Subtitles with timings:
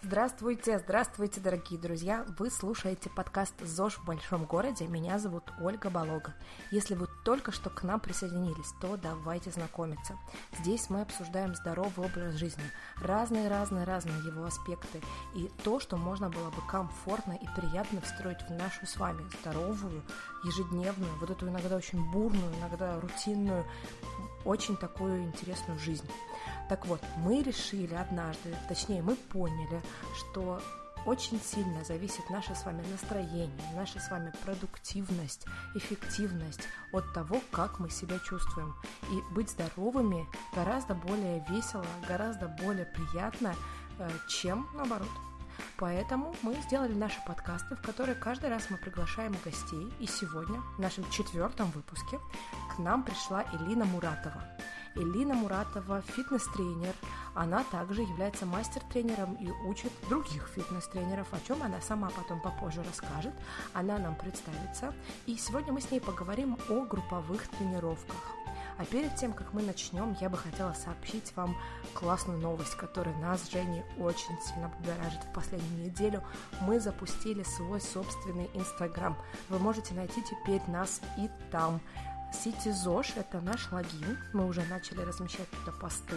[0.00, 2.24] Здравствуйте, здравствуйте, дорогие друзья!
[2.38, 4.86] Вы слушаете подкаст «ЗОЖ в большом городе».
[4.86, 6.36] Меня зовут Ольга Болога.
[6.70, 10.16] Если вы только что к нам присоединились, то давайте знакомиться.
[10.60, 12.62] Здесь мы обсуждаем здоровый образ жизни,
[13.02, 15.02] разные-разные-разные его аспекты
[15.34, 20.04] и то, что можно было бы комфортно и приятно встроить в нашу с вами здоровую,
[20.44, 23.66] ежедневную, вот эту иногда очень бурную, иногда рутинную,
[24.44, 26.08] очень такую интересную жизнь.
[26.68, 29.80] Так вот, мы решили однажды, точнее мы поняли,
[30.14, 30.60] что
[31.06, 36.60] очень сильно зависит наше с вами настроение, наша с вами продуктивность, эффективность
[36.92, 38.74] от того, как мы себя чувствуем.
[39.10, 43.54] И быть здоровыми гораздо более весело, гораздо более приятно,
[43.98, 45.08] э, чем наоборот.
[45.78, 49.92] Поэтому мы сделали наши подкасты, в которые каждый раз мы приглашаем гостей.
[50.00, 52.18] И сегодня, в нашем четвертом выпуске,
[52.74, 54.44] к нам пришла Элина Муратова.
[54.94, 56.94] Элина Муратова фитнес-тренер.
[57.34, 63.34] Она также является мастер-тренером и учит других фитнес-тренеров, о чем она сама потом попозже расскажет.
[63.72, 64.92] Она нам представится.
[65.26, 68.38] И сегодня мы с ней поговорим о групповых тренировках.
[68.78, 71.56] А перед тем, как мы начнем, я бы хотела сообщить вам
[71.94, 76.22] классную новость, которая нас с Женей очень сильно будоражит в последнюю неделю.
[76.60, 79.16] Мы запустили свой собственный Инстаграм.
[79.48, 81.80] Вы можете найти теперь нас и там.
[82.32, 84.18] CityZosh– это наш логин.
[84.32, 86.16] Мы уже начали размещать туда посты.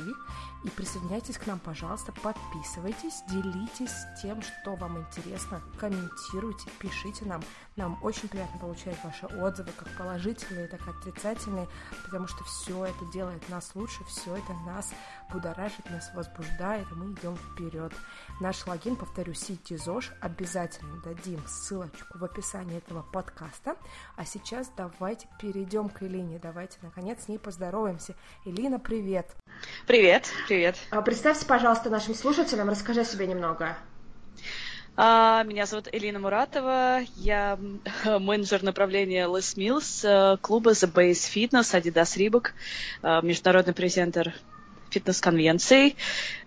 [0.63, 7.41] И присоединяйтесь к нам, пожалуйста, подписывайтесь, делитесь тем, что вам интересно, комментируйте, пишите нам.
[7.77, 11.67] Нам очень приятно получать ваши отзывы, как положительные, так и отрицательные,
[12.03, 14.91] потому что все это делает нас лучше, все это нас
[15.31, 17.93] будоражит, нас возбуждает, и мы идем вперед.
[18.39, 23.77] Наш логин, повторю, CityZosh, обязательно дадим ссылочку в описании этого подкаста.
[24.15, 26.39] А сейчас давайте перейдем к Элине.
[26.41, 28.15] Давайте, наконец, с ней поздороваемся.
[28.45, 29.27] Элина, привет!
[29.87, 30.75] Привет, привет.
[30.89, 33.77] А, представься, пожалуйста, нашим слушателям, расскажи о себе немного.
[34.97, 37.57] А, меня зовут Элина Муратова, я
[38.05, 42.49] менеджер направления Les Mills, э, клуба The Base Fitness, Adidas Reebok,
[43.01, 44.33] э, международный презентер
[44.89, 45.95] фитнес-конвенций.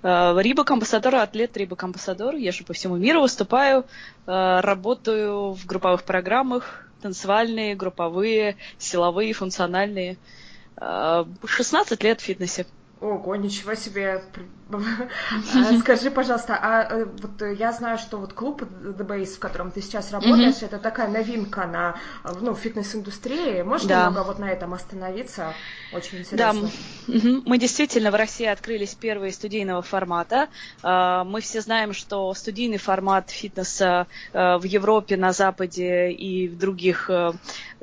[0.03, 2.35] Рибок э, амбассадор, атлет Рибок амбассадор.
[2.35, 3.87] Я же по всему миру выступаю,
[4.27, 10.17] работаю в групповых программах, танцевальные, групповые, силовые, функциональные.
[10.81, 12.67] 16 лет в фитнесе.
[13.05, 14.23] Ого, ничего себе.
[14.71, 19.71] А, скажи, пожалуйста, а э, вот я знаю, что вот клуб The Base, в котором
[19.71, 21.97] ты сейчас работаешь, это такая новинка на
[22.41, 23.61] ну, фитнес-индустрии.
[23.61, 24.07] Можешь да.
[24.07, 25.53] немного вот на этом остановиться?
[25.93, 26.71] Очень интересно.
[27.07, 30.49] Да, мы действительно в России открылись первые студийного формата.
[30.83, 36.57] А, мы все знаем, что студийный формат фитнеса э, в Европе, на Западе и в
[36.57, 37.33] других, э,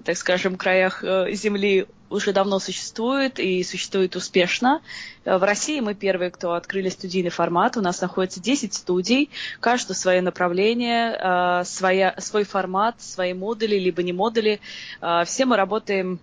[0.03, 4.81] так скажем, краях Земли уже давно существует и существует успешно.
[5.23, 7.77] Э, в России мы первые, кто открыли студийный формат.
[7.77, 9.29] У нас находится 10 студий,
[9.59, 14.59] каждое свое направление, э, своя, свой формат, свои модули, либо не модули.
[15.01, 16.19] Э, все мы работаем,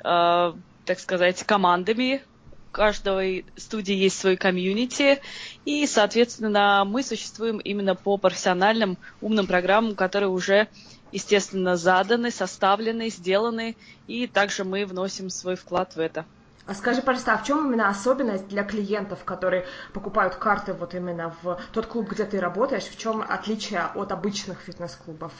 [0.00, 2.22] так сказать, командами,
[2.70, 5.20] каждой студии есть свой комьюнити,
[5.64, 10.68] и, соответственно, мы существуем именно по профессиональным умным программам, которые уже
[11.12, 13.76] естественно, заданы, составлены, сделаны,
[14.06, 16.24] и также мы вносим свой вклад в это.
[16.66, 21.34] А скажи, пожалуйста, а в чем именно особенность для клиентов, которые покупают карты вот именно
[21.42, 25.32] в тот клуб, где ты работаешь, в чем отличие от обычных фитнес-клубов?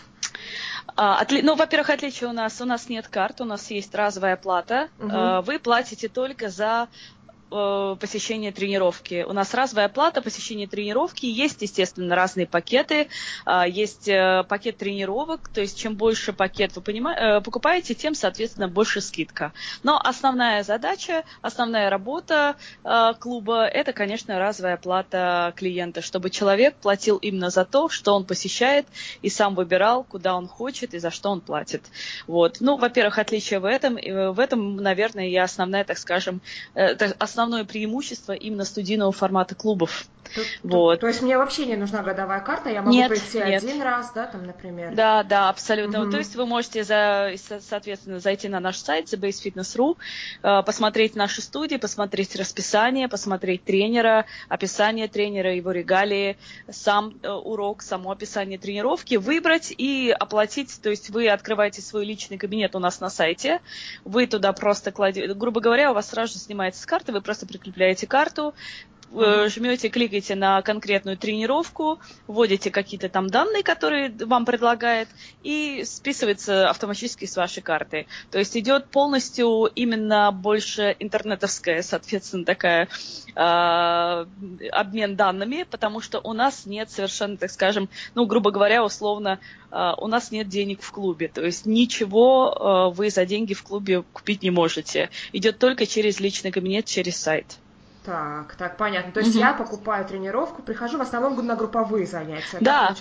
[0.96, 1.42] А, отли...
[1.42, 4.88] Ну, во-первых, отличие у нас, у нас нет карт, у нас есть разовая плата.
[4.98, 5.42] Угу.
[5.42, 6.88] Вы платите только за
[7.50, 9.24] Э, посещение тренировки.
[9.26, 11.24] У нас разовая плата посещения тренировки.
[11.24, 13.08] Есть, естественно, разные пакеты.
[13.46, 18.68] А, есть э, пакет тренировок, то есть чем больше пакет вы э, покупаете, тем, соответственно,
[18.68, 19.54] больше скидка.
[19.82, 22.56] Но основная задача, основная работа
[23.20, 28.86] клуба– это, конечно, разовая плата клиента, чтобы человек платил именно за то, что он посещает,
[29.22, 31.82] и сам выбирал, куда он хочет и за что он платит.
[32.26, 32.58] Вот.
[32.60, 33.94] Ну, во-первых, отличие в этом.
[33.96, 36.40] В этом, наверное, и основная, так скажем,
[36.74, 40.08] основная основное преимущество именно студийного формата клубов.
[40.34, 40.94] То, вот.
[40.94, 43.62] то, то есть мне вообще не нужна годовая карта, я могу нет, прийти нет.
[43.62, 44.94] один раз, да, там, например?
[44.94, 46.02] Да, да, абсолютно.
[46.02, 46.10] Угу.
[46.10, 49.96] То есть вы можете, за, соответственно, зайти на наш сайт thebasefitness.ru,
[50.42, 56.36] э, посмотреть наши студии, посмотреть расписание, посмотреть тренера, описание тренера, его регалии,
[56.70, 60.80] сам э, урок, само описание тренировки, выбрать и оплатить.
[60.82, 63.60] То есть вы открываете свой личный кабинет у нас на сайте,
[64.04, 67.46] вы туда просто кладете, грубо говоря, у вас сразу же снимается с карты, вы просто
[67.46, 68.54] прикрепляете карту.
[69.12, 75.08] Жмете, кликаете на конкретную тренировку, вводите какие-то там данные, которые вам предлагает,
[75.42, 78.06] и списывается автоматически с вашей карты.
[78.30, 82.88] То есть идет полностью именно больше интернетовская, соответственно, такая
[83.34, 84.26] э,
[84.72, 89.40] обмен данными, потому что у нас нет совершенно, так скажем, ну, грубо говоря, условно,
[89.70, 91.28] э, у нас нет денег в клубе.
[91.28, 95.10] То есть ничего э, вы за деньги в клубе купить не можете.
[95.32, 97.58] Идет только через личный кабинет, через сайт.
[98.08, 99.12] Так, так, понятно.
[99.12, 99.40] То есть угу.
[99.40, 102.56] я покупаю тренировку, прихожу в основном на групповые занятия.
[102.58, 102.94] Да,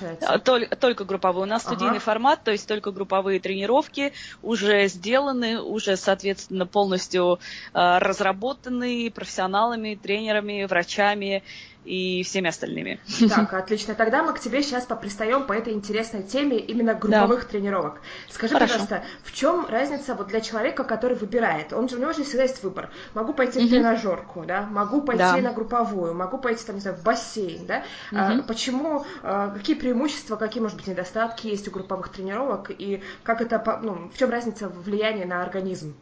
[0.43, 1.43] только, только групповые.
[1.43, 1.75] У нас ага.
[1.75, 4.11] студийный формат, то есть только групповые тренировки
[4.41, 7.39] уже сделаны, уже, соответственно, полностью
[7.73, 11.41] э, разработаны профессионалами, тренерами, врачами
[11.87, 12.99] и всеми остальными.
[13.29, 13.95] Так, отлично.
[13.95, 17.47] Тогда мы к тебе сейчас попристаем по этой интересной теме именно групповых да.
[17.49, 18.01] тренировок.
[18.29, 18.73] Скажи, Хорошо.
[18.73, 21.73] пожалуйста, в чем разница вот для человека, который выбирает?
[21.73, 22.89] Он же, у него же всегда есть выбор.
[23.13, 23.67] Могу пойти угу.
[23.67, 25.37] в тренажерку, да, могу пойти да.
[25.37, 27.83] на групповую, могу пойти, там, не знаю, в бассейн, да?
[28.11, 28.19] Угу.
[28.19, 33.41] А, почему, а, какие преимущества, какие, может быть, недостатки есть у групповых тренировок, и как
[33.41, 35.95] это, ну, в чем разница влияния на организм?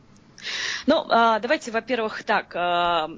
[0.88, 3.10] Ну, а, давайте, во-первых, так, а,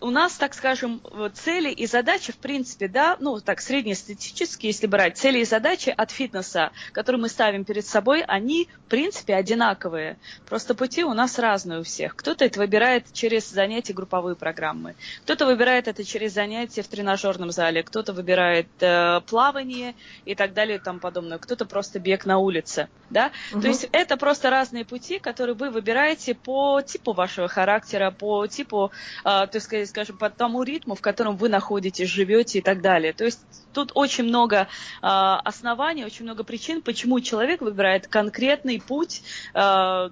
[0.00, 1.00] у нас, так скажем,
[1.34, 6.10] цели и задачи, в принципе, да, ну, так, среднестатистические, если брать, цели и задачи от
[6.10, 10.16] фитнеса, которые мы ставим перед собой, они, в принципе, одинаковые.
[10.46, 12.16] Просто пути у нас разные у всех.
[12.16, 14.94] Кто-то это выбирает через занятия групповые программы,
[15.24, 19.94] кто-то выбирает это через занятия в тренажерном зале, кто-то выбирает э, плавание
[20.24, 23.30] и так далее и тому подобное, кто-то просто бег на улице, да.
[23.52, 23.60] Угу.
[23.62, 28.92] То есть это просто разные пути, которые вы выбираете по типу вашего характера, по типу,
[29.24, 33.12] э, так сказать, скажем, по тому ритму, в котором вы находитесь, живете и так далее.
[33.12, 33.40] То есть
[33.72, 34.66] тут очень много э,
[35.02, 39.22] оснований, очень много причин, почему человек выбирает конкретный путь,
[39.52, 40.08] э,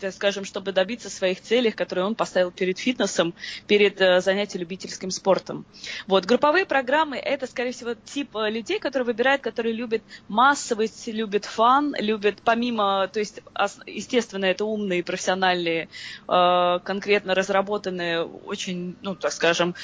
[0.00, 3.34] так скажем, чтобы добиться своих целей, которые он поставил перед фитнесом,
[3.66, 5.64] перед э, занятием любительским спортом.
[6.06, 11.44] Вот групповые программы это, скорее всего, тип э, людей, которые выбирают, которые любят массовость, любят
[11.44, 13.40] фан, любят помимо, то есть,
[13.86, 15.88] естественно, это умные, профессиональные,
[16.28, 19.74] э, конкретно разработанные, очень, ну, так скажем,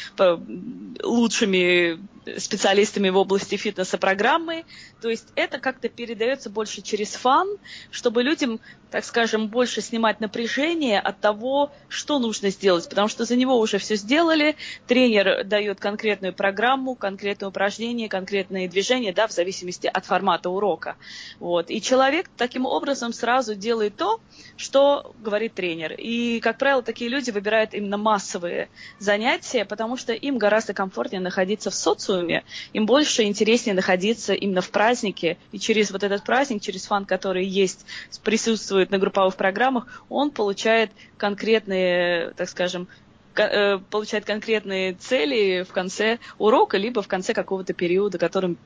[1.02, 1.98] лучшими
[2.38, 4.64] специалистами в области фитнеса программы.
[5.00, 7.48] То есть это как-то передается больше через фан,
[7.90, 8.60] чтобы людям,
[8.90, 13.78] так скажем, больше снимать напряжение от того, что нужно сделать, потому что за него уже
[13.78, 14.56] все сделали,
[14.86, 20.96] тренер дает конкретную программу, конкретное упражнение, конкретные движения, да, в зависимости от формата урока.
[21.38, 21.70] Вот.
[21.70, 24.20] И человек таким образом сразу делает то,
[24.56, 25.92] что говорит тренер.
[25.92, 31.70] И, как правило, такие люди выбирают именно массовые занятия, потому что им гораздо комфортнее находиться
[31.70, 36.86] в социуме, им больше интереснее находиться именно в празднике, и через вот этот праздник, через
[36.86, 37.84] фан, который есть,
[38.22, 42.88] присутствует на групповых программах, он получает конкретные, так скажем,
[43.36, 48.56] э, получает конкретные цели в конце урока, либо в конце какого-то периода, которым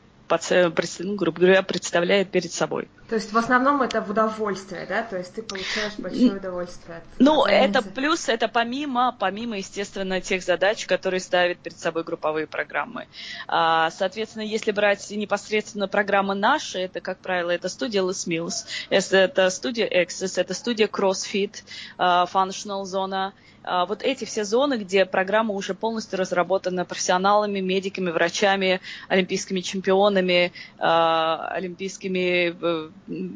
[1.00, 2.88] ну, грубо говоря, представляет перед собой.
[3.08, 5.02] То есть в основном это в удовольствие, да?
[5.02, 6.98] То есть ты получаешь большое удовольствие.
[6.98, 12.46] От ну, это плюс, это помимо, помимо, естественно, тех задач, которые ставят перед собой групповые
[12.46, 13.08] программы.
[13.48, 19.50] А, соответственно, если брать непосредственно программы наши, это, как правило, это студия Les Mills, это
[19.50, 21.64] студия Access, это студия CrossFit,
[21.98, 23.32] а, Functional Zone, а,
[23.64, 31.48] вот эти все зоны, где программа уже полностью разработана профессионалами, медиками, врачами, олимпийскими чемпионами, а,
[31.52, 32.90] олимпийскими э,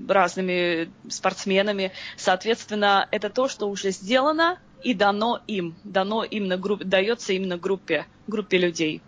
[0.08, 1.92] разными спортсменами.
[2.16, 8.06] Соответственно, это то, что уже сделано и дано им, дано именно группе, дается именно группе,
[8.26, 9.02] группе людей.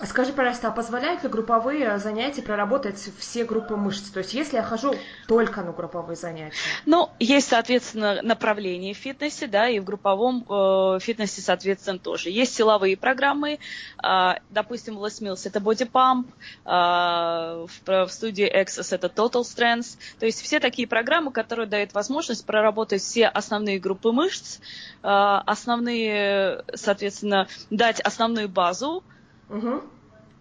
[0.00, 4.10] А скажи, пожалуйста, а позволяют ли групповые занятия проработать все группы мышц?
[4.10, 4.94] То есть если я хожу
[5.26, 6.54] только на групповые занятия?
[6.86, 12.30] Ну, есть, соответственно, направление в фитнесе, да, и в групповом э, фитнесе, соответственно, тоже.
[12.30, 13.58] Есть силовые программы,
[14.02, 16.26] э, допустим, Les Mills это Body Pump,
[16.64, 19.98] э, в, в студии Access это Total Strength.
[20.20, 24.60] То есть все такие программы, которые дают возможность проработать все основные группы мышц,
[25.02, 29.02] э, основные, соответственно, дать основную базу,
[29.48, 29.82] Угу.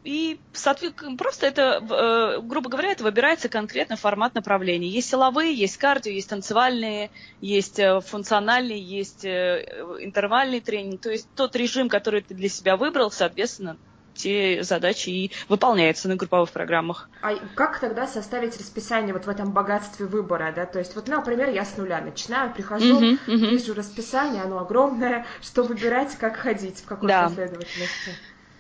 [0.03, 4.87] И просто это, э, грубо говоря, это выбирается конкретно формат направления.
[4.87, 7.11] Есть силовые, есть кардио, есть танцевальные,
[7.41, 9.65] есть э, функциональные, есть э,
[9.99, 11.01] интервальный тренинг.
[11.01, 13.75] То есть тот режим, который ты для себя выбрал, соответственно,
[14.13, 17.09] те задачи и выполняются на групповых программах.
[17.21, 20.65] А как тогда составить расписание вот в этом богатстве выбора, да?
[20.65, 23.49] То есть вот, например, я с нуля начинаю, прихожу, uh-huh, uh-huh.
[23.49, 27.23] вижу расписание, оно огромное, что выбирать, как ходить, в какой да.
[27.25, 28.11] последовательности.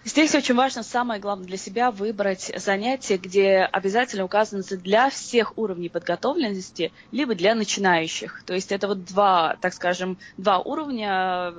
[0.05, 5.89] Здесь очень важно, самое главное для себя, выбрать занятие, где обязательно указано для всех уровней
[5.89, 8.43] подготовленности, либо для начинающих.
[8.45, 11.53] То есть это вот два, так скажем, два уровня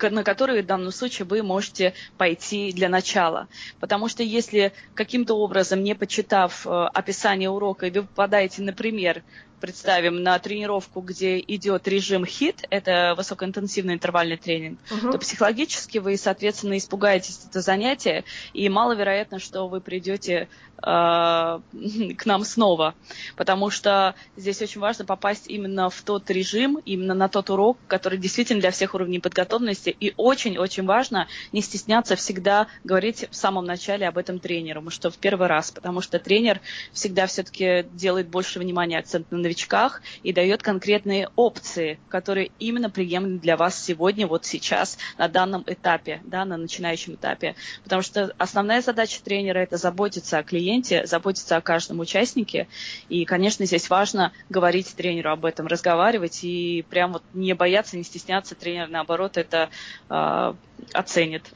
[0.00, 3.48] на которые в данном случае вы можете пойти для начала.
[3.80, 9.22] Потому что если каким-то образом, не почитав э, описание урока, вы попадаете, например,
[9.62, 15.12] представим на тренировку, где идет режим HIT, это высокоинтенсивный интервальный тренинг, uh-huh.
[15.12, 22.44] то психологически вы, соответственно, испугаетесь это занятие, и маловероятно, что вы придете э, к нам
[22.44, 22.96] снова,
[23.36, 28.18] потому что здесь очень важно попасть именно в тот режим, именно на тот урок, который
[28.18, 34.08] действительно для всех уровней подготовленности, и очень-очень важно не стесняться всегда говорить в самом начале
[34.08, 36.60] об этом тренеру, что в первый раз, потому что тренер
[36.92, 43.38] всегда все-таки делает больше внимания акцент на новичках и дает конкретные опции, которые именно приемлемы
[43.38, 47.54] для вас сегодня, вот сейчас, на данном этапе, да, на начинающем этапе.
[47.84, 52.68] Потому что основная задача тренера– это заботиться о клиенте, заботиться о каждом участнике.
[53.08, 58.04] И, конечно, здесь важно говорить тренеру об этом, разговаривать и прям вот не бояться, не
[58.04, 58.54] стесняться.
[58.54, 59.68] Тренер, наоборот, это
[60.08, 60.54] э,
[60.92, 61.50] оценит.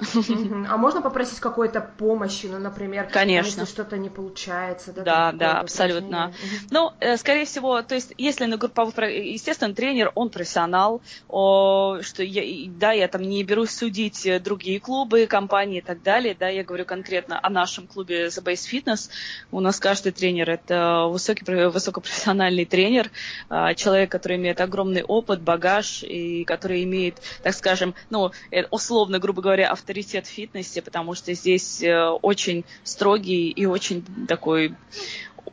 [0.69, 3.61] А можно попросить какой-то помощи, ну, например, Конечно.
[3.61, 4.93] если что-то не получается?
[4.93, 6.33] Да, да, да абсолютно.
[6.71, 12.23] Ну, э, скорее всего, то есть, если на групповых, естественно, тренер, он профессионал, о, что
[12.23, 12.43] я,
[12.79, 16.85] да, я там не берусь судить другие клубы, компании и так далее, да, я говорю
[16.85, 19.11] конкретно о нашем клубе The Base Fitness.
[19.51, 23.11] У нас каждый тренер это высокий, высокопрофессиональный тренер,
[23.49, 29.19] а, человек, который имеет огромный опыт, багаж и который имеет, так скажем, ну, э, условно,
[29.19, 34.75] грубо говоря, авторитет в фитнесе, потому что здесь э, очень строгий и очень такой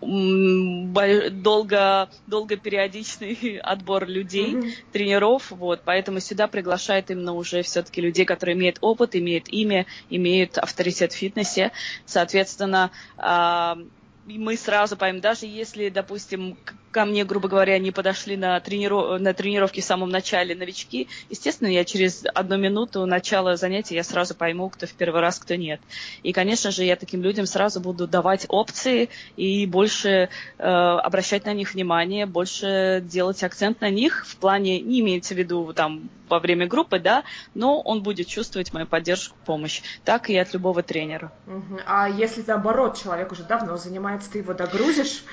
[0.02, 4.74] долго, долго периодичный отбор людей, mm-hmm.
[4.92, 10.58] тренеров, вот, поэтому сюда приглашают именно уже все-таки людей, которые имеют опыт, имеют имя, имеют
[10.58, 11.72] авторитет в фитнесе,
[12.06, 13.78] соответственно, а,
[14.26, 16.58] мы сразу поймем, даже если, допустим,
[16.94, 19.20] ко мне, грубо говоря, не подошли на, трениров...
[19.20, 24.36] на тренировке в самом начале новички, естественно, я через одну минуту начала занятия я сразу
[24.36, 25.82] пойму, кто в первый раз, кто нет.
[26.22, 31.54] И, конечно же, я таким людям сразу буду давать опции и больше э, обращать на
[31.54, 36.40] них внимание, больше делать акцент на них в плане, не имеется в виду там во
[36.40, 37.24] время группы, да,
[37.54, 39.82] но он будет чувствовать мою поддержку, помощь.
[40.04, 41.32] Так и от любого тренера.
[41.48, 41.82] Угу.
[41.86, 45.24] А если наоборот, человек уже давно занимается, ты его догрузишь?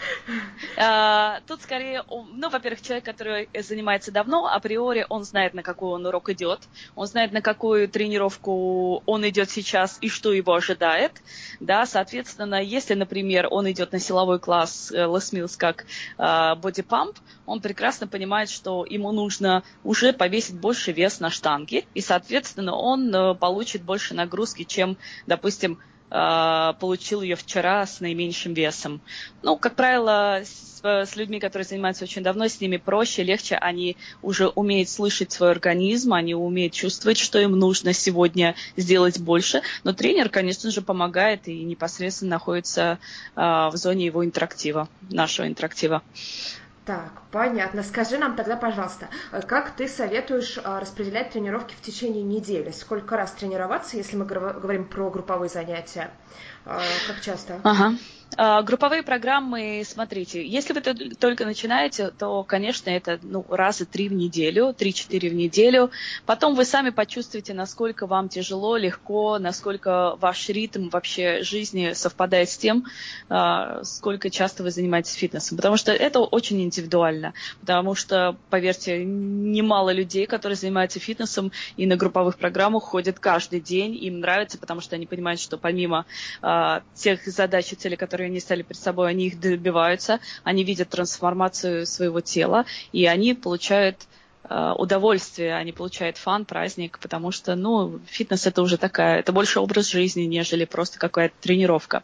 [1.50, 6.28] Тут скорее, ну, во-первых, человек, который занимается давно, априори он знает, на какой он урок
[6.28, 6.60] идет,
[6.94, 11.10] он знает, на какую тренировку он идет сейчас и что его ожидает,
[11.58, 15.86] да, соответственно, если, например, он идет на силовой класс э, Les Mills как
[16.18, 17.16] э, Body Pump,
[17.46, 23.12] он прекрасно понимает, что ему нужно уже повесить больше вес на штанге, и, соответственно, он
[23.12, 29.00] э, получит больше нагрузки, чем, допустим, э, получил ее вчера с наименьшим весом.
[29.42, 33.56] Ну, как правило, с, с людьми, которые занимаются очень давно, с ними проще, легче.
[33.56, 39.62] Они уже умеют слышать свой организм, они умеют чувствовать, что им нужно сегодня сделать больше.
[39.84, 42.98] Но тренер, конечно же, помогает и непосредственно находится
[43.36, 46.02] э, в зоне его интерактива, нашего интерактива.
[46.90, 47.84] Так, понятно.
[47.84, 52.72] Скажи нам тогда, пожалуйста, э, как ты советуешь э, распределять тренировки в течение недели?
[52.72, 56.10] Сколько раз тренироваться, если мы говорим про групповые занятия?
[56.66, 57.60] Э, как часто?
[57.62, 57.94] Ага.
[58.36, 64.12] А, групповые программы, смотрите, если вы только начинаете, то, конечно, это ну, раза три в
[64.12, 65.90] неделю, три-четыре в неделю.
[66.26, 72.56] Потом вы сами почувствуете, насколько вам тяжело, легко, насколько ваш ритм вообще жизни совпадает с
[72.56, 72.86] тем,
[73.28, 75.56] а, сколько часто вы занимаетесь фитнесом.
[75.56, 77.34] Потому что это очень индивидуально.
[77.60, 83.96] Потому что, поверьте, немало людей, которые занимаются фитнесом и на групповых программах ходят каждый день.
[83.96, 86.06] Им нравится, потому что они понимают, что помимо
[86.42, 90.62] а, тех задач и целей, которые которые они стали перед собой, они их добиваются, они
[90.62, 93.96] видят трансформацию своего тела, и они получают
[94.44, 99.58] э, удовольствие, они получают фан, праздник, потому что, ну, фитнес это уже такая, это больше
[99.58, 102.02] образ жизни, нежели просто какая-то тренировка.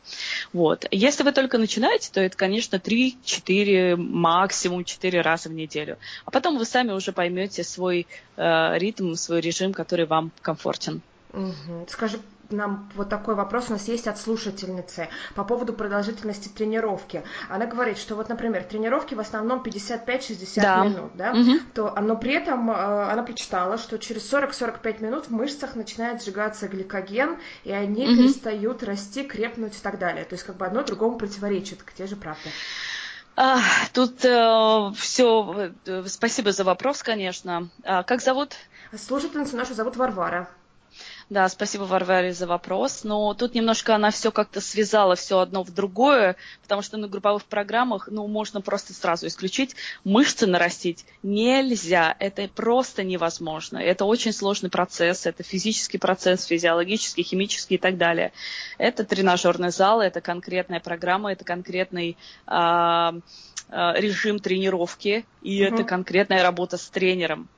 [0.55, 0.87] Вот.
[0.91, 5.99] Если вы только начинаете, то это, конечно, 3-4, максимум 4 раза в неделю.
[6.25, 8.07] А потом вы сами уже поймете свой
[8.39, 11.03] э, ритм, свой режим, который вам комфортен.
[11.35, 11.89] Угу.
[11.89, 17.23] Скажи, нам вот такой вопрос у нас есть от слушательницы по поводу продолжительности тренировки.
[17.49, 20.85] Она говорит, что вот, например, тренировки в основном 55-60 да.
[20.85, 21.53] минут, да, угу.
[21.75, 26.69] то, но при этом э, она прочитала, что через 40-45 минут в мышцах начинает сжигаться
[26.69, 28.17] гликоген, и они угу.
[28.17, 30.25] перестают расти, крепнуть и так далее.
[30.25, 31.81] То есть как бы одно другому противоречит.
[31.85, 32.49] Где же правда?
[33.37, 33.61] А,
[33.93, 35.73] тут э, все.
[35.85, 37.69] Э, спасибо за вопрос, конечно.
[37.85, 38.55] А, как зовут?
[38.97, 40.49] Слушательницу нашу зовут Варвара.
[41.29, 43.03] Да, спасибо, Варваре, за вопрос.
[43.03, 47.45] Но тут немножко она все как-то связала все одно в другое, потому что на групповых
[47.45, 49.75] программах, ну, можно просто сразу исключить.
[50.05, 52.15] Мышцы нарастить нельзя.
[52.21, 53.79] Это просто невозможно.
[53.79, 55.27] Это очень сложный процесс.
[55.27, 58.33] Это физический процесс, физиологический, химический и так далее.
[58.79, 62.17] Это тренажерный зал, это конкретная программа, это конкретный
[62.47, 63.15] а,
[63.69, 65.75] режим тренировки, и угу.
[65.75, 67.49] это конкретная работа с тренером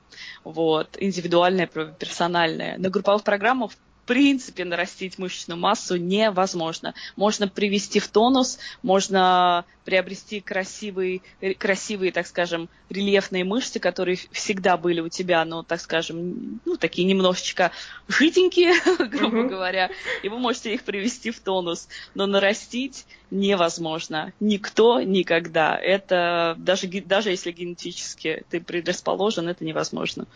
[0.45, 2.79] вот, индивидуальная, персональная.
[2.79, 3.73] На групповых программах
[4.09, 6.95] принципе нарастить мышечную массу невозможно.
[7.15, 11.21] Можно привести в тонус, можно приобрести красивые,
[11.59, 17.07] красивые, так скажем, рельефные мышцы, которые всегда были у тебя, но, так скажем, ну, такие
[17.07, 17.71] немножечко
[18.09, 18.73] жиденькие,
[19.11, 19.49] грубо mm-hmm.
[19.49, 19.91] говоря,
[20.23, 21.87] и вы можете их привести в тонус.
[22.15, 24.33] Но нарастить невозможно.
[24.41, 25.77] Никто никогда.
[25.77, 30.27] Это даже, даже если генетически ты предрасположен, это невозможно.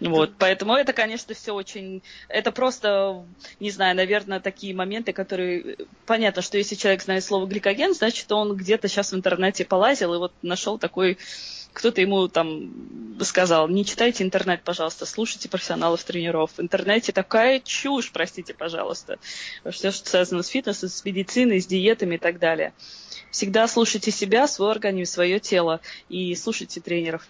[0.00, 2.02] Вот, поэтому это, конечно, все очень...
[2.28, 3.24] Это просто,
[3.60, 5.76] не знаю, наверное, такие моменты, которые...
[6.04, 10.18] Понятно, что если человек знает слово гликоген, значит, он где-то сейчас в интернете полазил и
[10.18, 11.18] вот нашел такой...
[11.72, 12.72] Кто-то ему там
[13.24, 16.52] сказал, не читайте интернет, пожалуйста, слушайте профессионалов тренеров.
[16.56, 19.18] В интернете такая чушь, простите, пожалуйста.
[19.68, 22.74] Все, что связано с фитнесом, с медициной, с диетами и так далее.
[23.32, 27.26] Всегда слушайте себя, свой организм, свое тело и слушайте тренеров.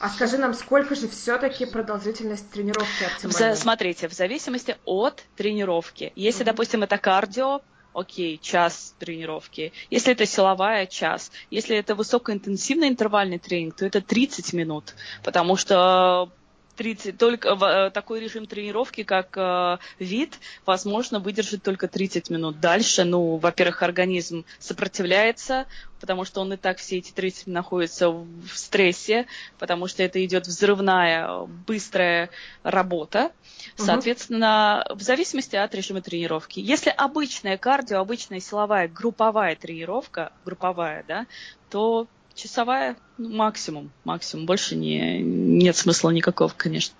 [0.00, 3.54] А скажи нам, сколько же все-таки продолжительность тренировки оптимальная?
[3.54, 6.12] Смотрите, в зависимости от тренировки.
[6.16, 6.46] Если, mm-hmm.
[6.46, 7.60] допустим, это кардио,
[7.94, 9.72] окей, час тренировки.
[9.90, 11.30] Если это силовая, час.
[11.50, 16.30] Если это высокоинтенсивный интервальный тренинг, то это 30 минут, потому что
[16.76, 22.60] 30, только э, такой режим тренировки, как э, вид, возможно, выдержит только 30 минут.
[22.60, 25.66] Дальше, ну, во-первых, организм сопротивляется,
[26.00, 29.26] потому что он и так все эти 30 минут находится в стрессе,
[29.58, 32.30] потому что это идет взрывная, быстрая
[32.62, 33.32] работа.
[33.76, 34.98] Соответственно, угу.
[34.98, 36.60] в зависимости от режима тренировки.
[36.60, 41.26] Если обычная кардио, обычная силовая групповая тренировка, групповая, да,
[41.70, 44.46] то часовая ну, максимум, максимум.
[44.46, 46.94] Больше не, нет смысла никакого, конечно.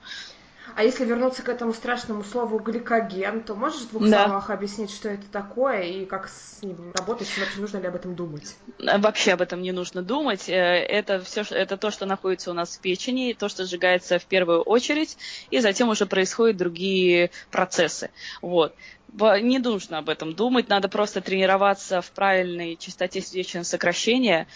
[0.76, 4.24] А если вернуться к этому страшному слову гликоген, то можешь в двух да.
[4.24, 7.94] словах объяснить, что это такое и как с ним работать, и вообще нужно ли об
[7.94, 8.56] этом думать?
[8.78, 10.48] Вообще об этом не нужно думать.
[10.48, 14.24] Э, это все, это то, что находится у нас в печени, то, что сжигается в
[14.24, 15.16] первую очередь,
[15.50, 18.10] и затем уже происходят другие процессы.
[18.42, 18.74] Вот
[19.16, 24.48] не нужно об этом думать, надо просто тренироваться в правильной частоте сердечного сокращения,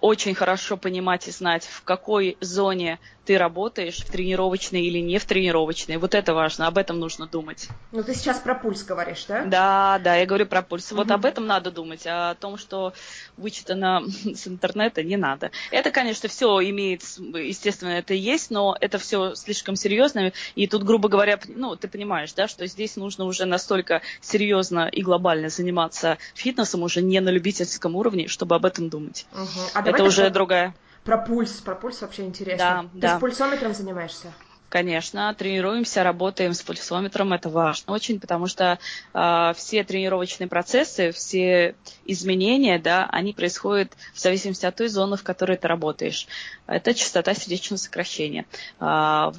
[0.00, 5.24] очень хорошо понимать и знать, в какой зоне ты работаешь, в тренировочной или не в
[5.24, 5.96] тренировочной.
[5.96, 7.68] Вот это важно, об этом нужно думать.
[7.92, 9.44] Ну, ты сейчас про пульс говоришь, да?
[9.44, 10.90] Да, да, я говорю про пульс.
[10.92, 12.92] Вот об этом надо думать, а о том, что
[13.36, 14.02] вычитано
[14.34, 15.50] с интернета, не надо.
[15.70, 20.32] Это, конечно, все имеет, естественно, это есть, но это все слишком серьезно.
[20.54, 25.02] И тут, грубо говоря, ну, ты понимаешь, да, что здесь нужно уже настолько серьезно и
[25.02, 29.26] глобально заниматься фитнесом, уже не на любительском уровне, чтобы об этом думать.
[29.32, 29.60] Угу.
[29.74, 30.74] А это уже другая.
[31.04, 32.88] Про пульс, про пульс вообще интересно.
[32.92, 33.16] Да, Ты да.
[33.16, 34.32] с пульсометром занимаешься?
[34.72, 38.78] Конечно, тренируемся, работаем с пульсометром, это важно очень, потому что
[39.12, 41.74] э, все тренировочные процессы, все
[42.06, 46.26] изменения, да, они происходят в зависимости от той зоны, в которой ты работаешь.
[46.66, 48.46] Это частота сердечного сокращения.
[48.80, 49.30] Э,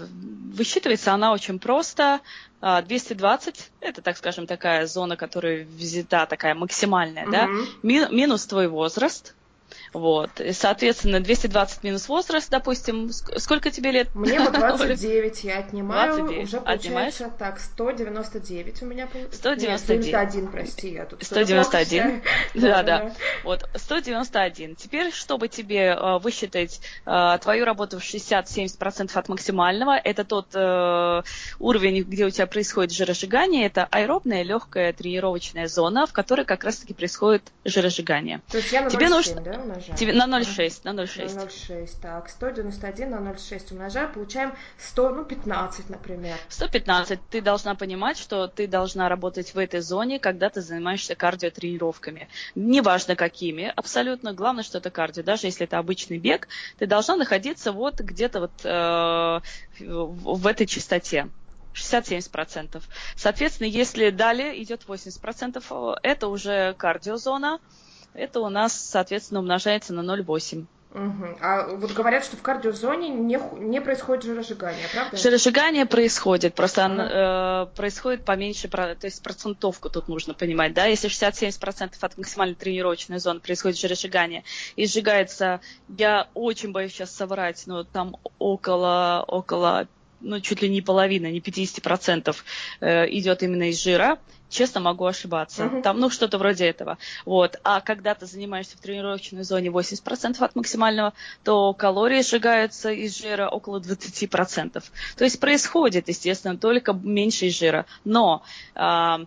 [0.53, 2.19] высчитывается она очень просто.
[2.61, 7.31] 220– это, так скажем, такая зона, которая взята, такая максимальная, mm-hmm.
[7.31, 7.47] да,
[7.81, 9.33] Ми- минус твой возраст–
[9.93, 10.39] вот.
[10.39, 14.13] И, соответственно, 220 минус возраст, допустим, сколько тебе лет?
[14.15, 16.47] Мне вот 29, я отнимаю, 29.
[16.47, 17.33] уже получается, Отнимаешь?
[17.37, 19.37] так, 199 у меня получается.
[19.37, 20.05] 199.
[20.05, 22.21] 91, прости, я тут 191,
[22.55, 23.11] да, да.
[23.43, 24.75] Вот, 191.
[24.75, 31.21] Теперь, чтобы тебе э, высчитать э, твою работу в 60-70% от максимального, это тот э,
[31.59, 36.93] уровень, где у тебя происходит жиросжигание, это аэробная легкая тренировочная зона, в которой как раз-таки
[36.93, 38.41] происходит жиросжигание.
[38.49, 39.41] То есть я на тебе нужно...
[39.41, 39.53] да,
[39.89, 40.17] умножаем?
[40.17, 41.35] На 0,6, на 0,6.
[41.35, 46.37] На 0,6, так, 191 на 0,6 умножаем, получаем 100, ну, 15, например.
[46.49, 47.19] 115.
[47.29, 52.27] Ты должна понимать, что ты должна работать в этой зоне, когда ты занимаешься кардиотренировками.
[52.55, 54.33] Неважно какими, абсолютно.
[54.33, 55.23] Главное, что это кардио.
[55.23, 59.39] Даже если это обычный бег, ты должна находиться вот где-то вот э,
[59.79, 61.29] в этой частоте.
[61.73, 62.81] 60-70%.
[63.15, 67.59] Соответственно, если далее идет 80%, это уже кардиозона,
[68.13, 70.65] это у нас, соответственно, умножается на 0,8.
[70.93, 71.37] Угу.
[71.41, 75.17] А вот говорят, что в кардиозоне не, не происходит жиросжигание, правда?
[75.17, 77.71] Жиросжигание происходит, просто ага.
[77.71, 83.17] э, происходит поменьше, то есть процентовку тут нужно понимать, да, если 60-70% от максимальной тренировочной
[83.17, 84.43] зоны происходит жиросжигание,
[84.75, 85.61] и сжигается,
[85.97, 89.87] я очень боюсь сейчас соврать, но там около, около
[90.23, 92.35] ну, чуть ли не половина, не 50%
[92.81, 94.19] э, идет именно из жира.
[94.53, 95.63] Честно, могу ошибаться.
[95.63, 95.81] Uh-huh.
[95.81, 96.99] Там, ну, что-то вроде этого.
[97.25, 97.59] Вот.
[97.63, 101.13] А когда ты занимаешься в тренировочной зоне 80% от максимального,
[101.43, 104.83] то калории сжигаются из жира около 20%.
[105.17, 107.87] То есть происходит, естественно, только меньше из жира.
[108.05, 108.43] Но
[108.75, 109.25] э,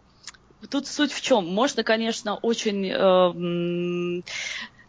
[0.71, 1.45] тут суть в чем?
[1.53, 4.23] Можно, конечно, очень э,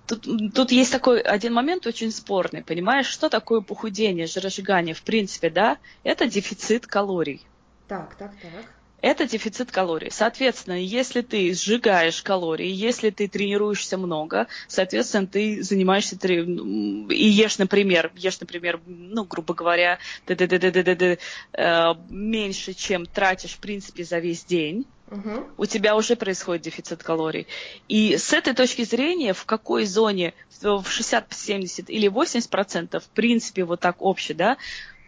[0.06, 5.50] Тут, тут есть такой один момент очень спорный, понимаешь, что такое похудение, жиросжигание, в принципе,
[5.50, 7.42] да, это дефицит калорий.
[7.90, 8.77] Так, так, так.
[9.02, 10.10] Это дефицит калорий.
[10.12, 18.12] Соответственно, если ты сжигаешь калории, если ты тренируешься много, соответственно, ты занимаешься и ешь, например,
[18.16, 25.46] ешь, например, ну, грубо говоря, э, меньше, чем тратишь, в принципе, за весь день, угу.
[25.58, 27.46] у тебя уже происходит дефицит калорий.
[27.88, 33.10] И с этой точки зрения, в какой зоне, в 60, 70 или 80 процентов, в
[33.10, 34.58] принципе, вот так обще, да,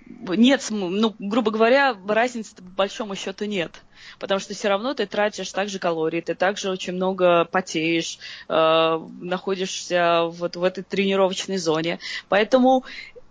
[0.10, 3.82] нет, ну, грубо говоря, разницы по большому счету нет.
[4.18, 8.18] Потому что все равно ты тратишь также калории, ты также очень много потеешь,
[8.48, 12.00] э, находишься вот в этой тренировочной зоне.
[12.28, 12.86] Поэтому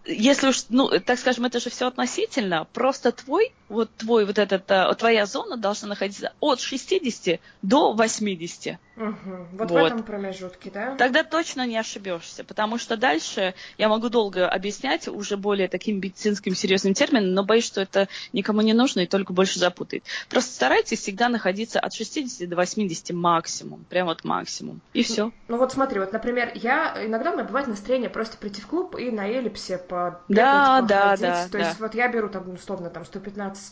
[0.04, 4.70] если уж, ну, так скажем, это же все относительно, просто твой, вот твой, вот этот,
[4.70, 8.78] э, твоя зона должна находиться от 60 до 80.
[8.96, 9.12] Угу.
[9.52, 10.96] Вот, вот в этом промежутке, да?
[10.96, 16.54] Тогда точно не ошибешься, потому что дальше я могу долго объяснять уже более таким медицинским
[16.54, 20.02] серьезным термином, но боюсь, что это никому не нужно и только больше запутает.
[20.28, 25.26] Просто старайтесь всегда находиться от 60 до 80 максимум, прям вот максимум, и все.
[25.26, 28.66] Ну, ну вот смотри, вот, например, я иногда у меня бывает настроение просто прийти в
[28.66, 31.58] клуб и на эллипсе по да, да, да, То да.
[31.58, 33.04] есть вот я беру там условно там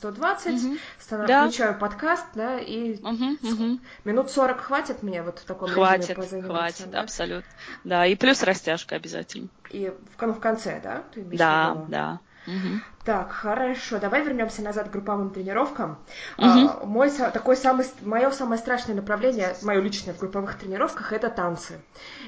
[0.03, 1.27] 115-120, угу.
[1.27, 1.47] да.
[1.47, 3.81] включаю подкаст, да, и угу, угу.
[4.05, 7.01] минут 40 хватит мне вот в таком хватит, Хватит, да?
[7.01, 7.51] абсолютно.
[7.85, 9.49] Да, и плюс растяжка обязательно.
[9.71, 11.05] И в, в конце, да?
[11.15, 12.21] Да, да.
[12.47, 12.81] Угу.
[13.07, 15.93] Так, хорошо, давай вернемся назад к групповым тренировкам.
[16.39, 16.47] Угу.
[16.49, 21.79] А, мой такой самый, мое самое страшное направление, мое личное в групповых тренировках, это танцы.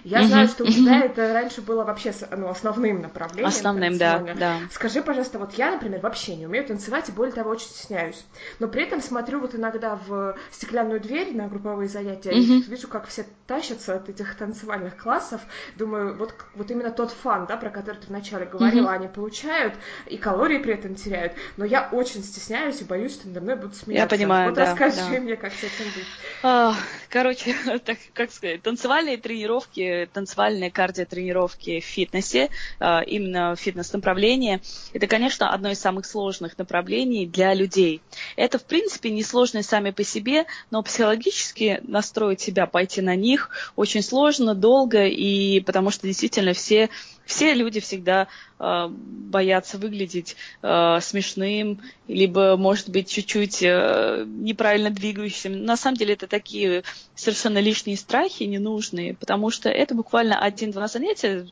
[0.05, 0.29] Я угу.
[0.29, 3.49] знаю, что у тебя это раньше было вообще ну, основным направлением.
[3.49, 4.59] Основным, да, да.
[4.71, 8.25] Скажи, пожалуйста, вот я, например, вообще не умею танцевать и более того очень стесняюсь,
[8.61, 12.39] но при этом смотрю вот иногда в стеклянную дверь на групповые занятия угу.
[12.39, 15.41] и вижу, как все тащатся от этих танцевальных классов.
[15.75, 18.95] Думаю, вот вот именно тот фан, да, про который ты вначале говорила, угу.
[18.95, 19.75] они получают
[20.07, 21.33] и калории при этом теряют.
[21.57, 24.15] Но я очень стесняюсь и боюсь, что надо мной будут смеяться.
[24.15, 24.73] Я понимаю, вот да.
[24.73, 25.21] расскажи да.
[25.21, 26.05] мне, как с этим быть.
[26.43, 26.75] А,
[27.09, 32.51] короче, так, как сказать, танцевальные тренировки, танцевальные кардиотренировки в фитнесе,
[32.81, 34.61] а, именно в фитнес-направлении,
[34.93, 38.03] это, конечно, одно из самых сложных направлений для людей.
[38.37, 44.03] Это, в принципе, несложные сами по себе, но психологически настроить себя, пойти на них очень
[44.03, 46.91] сложно, долго, и потому что действительно все
[47.29, 48.27] все люди всегда
[48.59, 55.51] э, боятся выглядеть э, смешным, либо, может быть, чуть-чуть э, неправильно двигающимся.
[55.51, 61.47] На самом деле это такие совершенно лишние страхи, ненужные, потому что это буквально один-два занятия,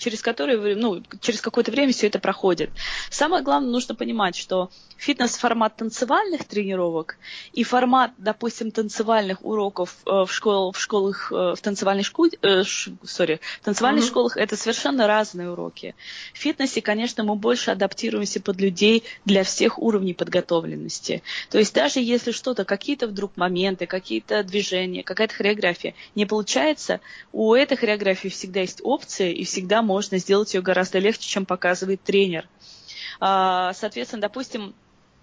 [0.00, 2.70] через которые, ну, через какое-то время все это проходит.
[3.10, 7.16] Самое главное, нужно понимать, что фитнес-формат танцевальных тренировок
[7.52, 12.60] и формат, допустим, танцевальных уроков э, в, школ, в школах, э, в танцевальной школе, э,
[12.60, 14.08] sorry, в танцевальных mm-hmm.
[14.08, 15.94] школах это совершенно разные уроки.
[16.34, 21.22] В фитнесе, конечно, мы больше адаптируемся под людей для всех уровней подготовленности.
[21.50, 27.00] То есть даже если что-то, какие-то вдруг моменты, какие-то движения, какая-то хореография не получается,
[27.32, 32.00] у этой хореографии всегда есть опции и всегда можно сделать ее гораздо легче, чем показывает
[32.02, 32.48] тренер.
[33.18, 34.72] А, соответственно, допустим,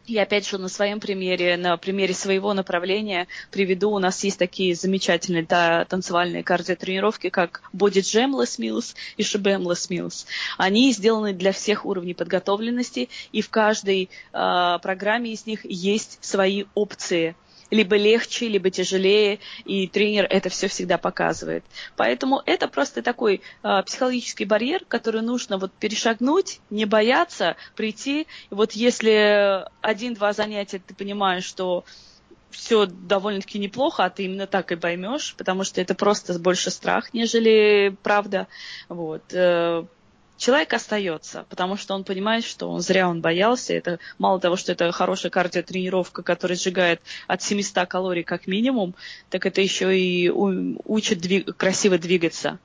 [0.06, 3.92] я опять же на своем примере, на примере своего направления приведу.
[3.92, 10.26] У нас есть такие замечательные да, танцевальные кардиотренировки, как Body Jamless Mills и Shebamless Mills.
[10.58, 16.66] Они сделаны для всех уровней подготовленности, и в каждой э, программе из них есть свои
[16.74, 17.36] опции–
[17.72, 21.64] либо легче, либо тяжелее, и тренер это все всегда показывает.
[21.96, 28.22] Поэтому это просто такой э, психологический барьер, который нужно вот перешагнуть, не бояться, прийти.
[28.22, 31.84] И вот если один-два занятия ты понимаешь, что
[32.50, 37.14] все довольно-таки неплохо, а ты именно так и поймешь, потому что это просто больше страх,
[37.14, 38.48] нежели правда.
[38.90, 39.24] Вот.
[40.38, 43.74] Человек остается, потому что он понимает, что он зря он боялся.
[43.74, 48.96] Это мало того, что это хорошая кардиотренировка, которая сжигает от 700 калорий как минимум,
[49.30, 52.60] так это еще и учит двиг- красиво двигаться.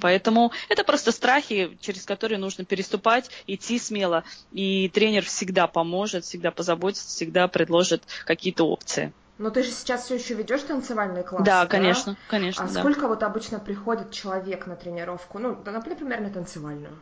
[0.00, 4.24] Поэтому это просто страхи, через которые нужно переступать, идти смело.
[4.52, 9.12] И тренер всегда поможет, всегда позаботится, всегда предложит какие-то опции.
[9.36, 11.44] Но ты же сейчас все еще ведешь танцевальные классы.
[11.44, 12.18] Да, конечно, да?
[12.28, 12.64] конечно.
[12.64, 12.80] А да.
[12.80, 15.38] сколько вот обычно приходит человек на тренировку?
[15.38, 17.00] Ну, например, на танцевальную.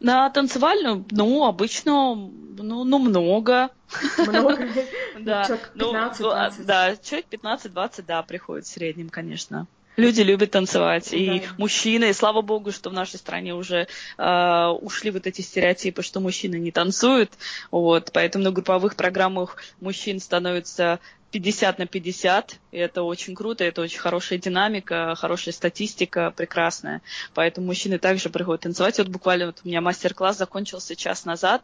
[0.00, 3.70] На танцевальную, ну, обычно, ну, ну много.
[4.18, 4.68] Много?
[5.18, 5.44] Да.
[5.44, 6.52] Человек 15-20?
[6.58, 9.66] Ну, да, 15-20, да, приходит в среднем, конечно.
[9.96, 15.10] Люди любят танцевать, и мужчины, и слава богу, что в нашей стране уже э, ушли
[15.10, 17.32] вот эти стереотипы, что мужчины не танцуют,
[17.72, 23.82] вот, поэтому на групповых программах мужчин становится 50 на 50, и это очень круто, это
[23.82, 27.02] очень хорошая динамика, хорошая статистика, прекрасная.
[27.34, 28.98] Поэтому мужчины также приходят танцевать.
[28.98, 31.62] Вот буквально вот у меня мастер-класс закончился час назад,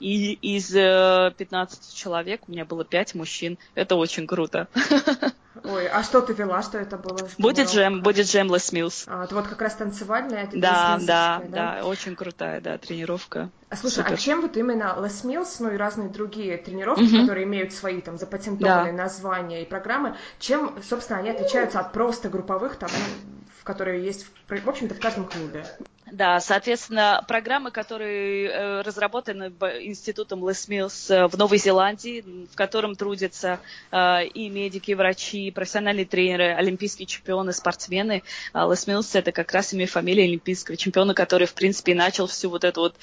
[0.00, 3.58] и из 15 э, человек у меня было 5 мужчин.
[3.74, 4.68] Это очень круто.
[5.64, 7.28] Ой, а что ты вела, что это было?
[7.38, 9.04] Будет джем, будет джем Les Mills.
[9.06, 10.48] А, вот как раз танцевальная?
[10.52, 13.50] Да, да, да, да, очень крутая, да, тренировка.
[13.68, 14.14] А слушай, а Супер.
[14.14, 17.22] а чем вот именно Les Mills, ну и разные другие тренировки, угу.
[17.22, 19.02] которые имеют свои там запатентованные да.
[19.04, 24.26] названия и программы, чем, собственно, они отличаются от просто групповых, там, ну, в которые есть,
[24.48, 25.66] в общем-то, в каждом клубе?
[26.12, 32.94] Да, соответственно, программы, которые э, разработаны институтом Les Mills э, в Новой Зеландии, в котором
[32.94, 33.58] трудятся
[33.90, 38.22] э, и медики, и врачи, и профессиональные тренеры, олимпийские чемпионы, спортсмены.
[38.54, 42.62] Les Mills это как раз имя фамилия олимпийского чемпиона, который, в принципе, начал всю вот
[42.62, 42.94] эту вот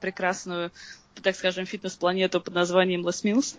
[0.00, 0.70] прекрасную
[1.22, 3.56] так скажем, фитнес-планету под названием Лос Милс.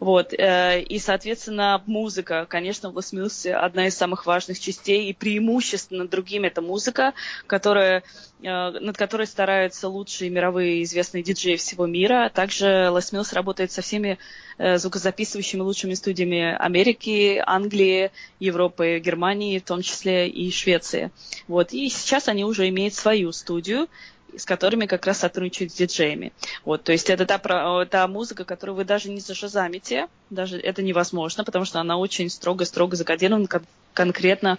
[0.00, 0.32] Вот.
[0.32, 2.46] Э, и, соответственно, музыка.
[2.48, 7.14] Конечно, в Лос Милсе одна из самых важных частей, и преимущественно над другими это музыка,
[7.46, 8.02] которая,
[8.42, 12.30] э, над которой стараются лучшие мировые известные диджеи всего мира.
[12.34, 14.18] Также Лос Милс работает со всеми
[14.58, 21.10] э, звукозаписывающими лучшими студиями Америки, Англии, Европы, Германии, в том числе и Швеции.
[21.48, 21.72] Вот.
[21.72, 23.88] И сейчас они уже имеют свою студию,
[24.36, 26.32] с которыми как раз сотрудничают с диджеями.
[26.64, 27.38] Вот, то есть это та,
[27.86, 32.96] та музыка, которую вы даже не зашазамите, даже это невозможно, потому что она очень строго-строго
[32.96, 33.48] закодирована
[33.94, 34.58] конкретно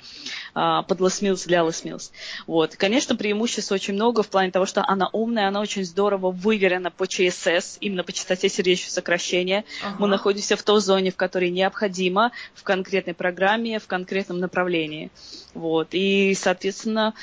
[0.54, 2.12] а, под Mills для Mills.
[2.48, 2.76] Вот.
[2.76, 7.06] Конечно, преимуществ очень много в плане того, что она умная, она очень здорово выверена по
[7.06, 9.66] ЧСС, именно по частоте сердечного сокращения.
[9.84, 9.96] Ага.
[10.00, 15.12] Мы находимся в той зоне, в которой необходимо, в конкретной программе, в конкретном направлении.
[15.54, 15.90] Вот.
[15.92, 17.14] И, соответственно,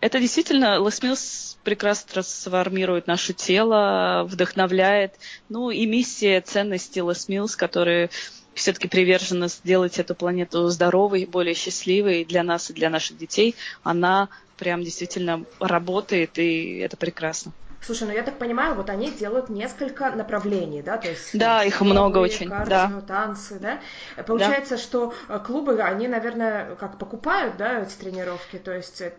[0.00, 5.18] это действительно, Mills прекрасно трансформирует наше тело, вдохновляет.
[5.48, 8.10] Ну и миссия ценности Mills, которые
[8.54, 14.28] все-таки привержена сделать эту планету здоровой, более счастливой для нас и для наших детей, она
[14.56, 17.52] прям действительно работает, и это прекрасно.
[17.86, 21.38] Слушай, ну я так понимаю, вот они делают несколько направлений, да, то есть...
[21.38, 23.00] Да, их много очень, кардио, да.
[23.06, 23.78] танцы, да?
[24.24, 24.82] Получается, да.
[24.82, 29.00] что э, клубы, они, наверное, как покупают, да, эти тренировки, то есть...
[29.00, 29.12] Э,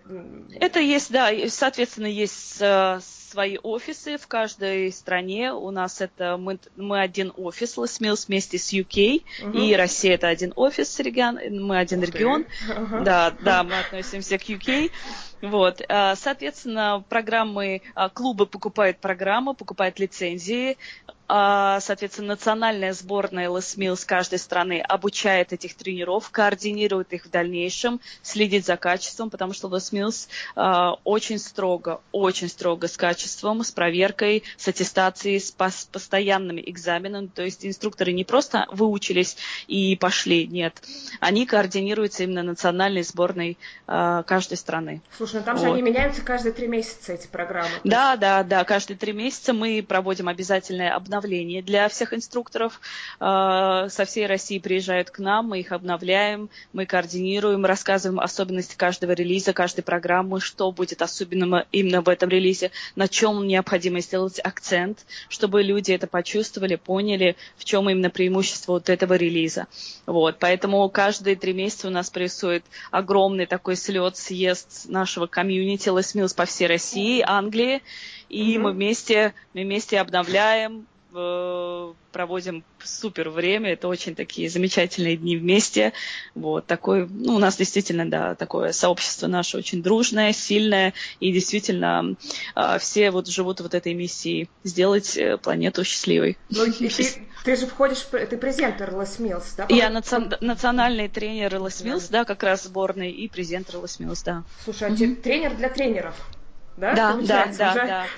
[0.59, 2.99] Это есть, да, соответственно, есть э,
[3.31, 5.53] свои офисы в каждой стране.
[5.53, 9.57] У нас это мы, мы один офис Les Mills вместе с UK, угу.
[9.57, 12.05] и Россия это один офис, регион, мы один okay.
[12.05, 12.45] регион.
[12.69, 13.03] Uh-huh.
[13.03, 14.91] Да, да, мы относимся к UK.
[15.41, 20.77] Вот, э, соответственно, программы, э, клубы покупают программы, покупают лицензии,
[21.27, 28.65] соответственно, национальная сборная ЛСМИЛ с каждой страны обучает этих тренеров, координирует их в дальнейшем, следит
[28.65, 34.69] за качеством, потому что ЛСМИЛС а, очень строго, очень строго с качеством, с проверкой, с
[34.69, 37.27] аттестацией, с постоянными экзаменами.
[37.27, 39.35] То есть инструкторы не просто выучились
[39.67, 40.81] и пошли, нет.
[41.19, 45.01] Они координируются именно национальной сборной а, каждой страны.
[45.17, 45.65] Слушай, ну там вот.
[45.65, 47.69] же они меняются каждые три месяца, эти программы.
[47.83, 48.63] Да, да, да.
[48.63, 52.79] Каждые три месяца мы проводим обязательное обновление обновление для всех инструкторов.
[53.19, 59.11] Э, со всей России приезжают к нам, мы их обновляем, мы координируем, рассказываем особенности каждого
[59.11, 65.05] релиза, каждой программы, что будет особенным именно в этом релизе, на чем необходимо сделать акцент,
[65.29, 69.67] чтобы люди это почувствовали, поняли, в чем именно преимущество вот этого релиза.
[70.05, 76.35] Вот, поэтому каждые три месяца у нас происходит огромный такой слет, съезд нашего комьюнити Mills
[76.35, 77.81] по всей России, Англии,
[78.29, 78.59] и mm-hmm.
[78.59, 85.93] мы вместе, мы вместе обновляем, проводим супер время, это очень такие замечательные дни вместе.
[86.35, 92.15] Вот такой, ну, у нас действительно, да, такое сообщество наше очень дружное, сильное, и действительно
[92.55, 96.37] э, все вот живут вот этой миссией сделать э, планету счастливой.
[96.49, 96.89] Ну, ты,
[97.43, 99.65] ты же входишь, ты презентер Les Mills, да?
[99.69, 102.25] Я наци- национальный тренер Les Mills, да.
[102.25, 104.43] как раз сборной, и презентер Les Mills, да.
[104.63, 105.15] Слушай, а mm-hmm.
[105.21, 106.15] тренер для тренеров?
[106.77, 106.93] Да?
[106.93, 107.73] Да, да, да,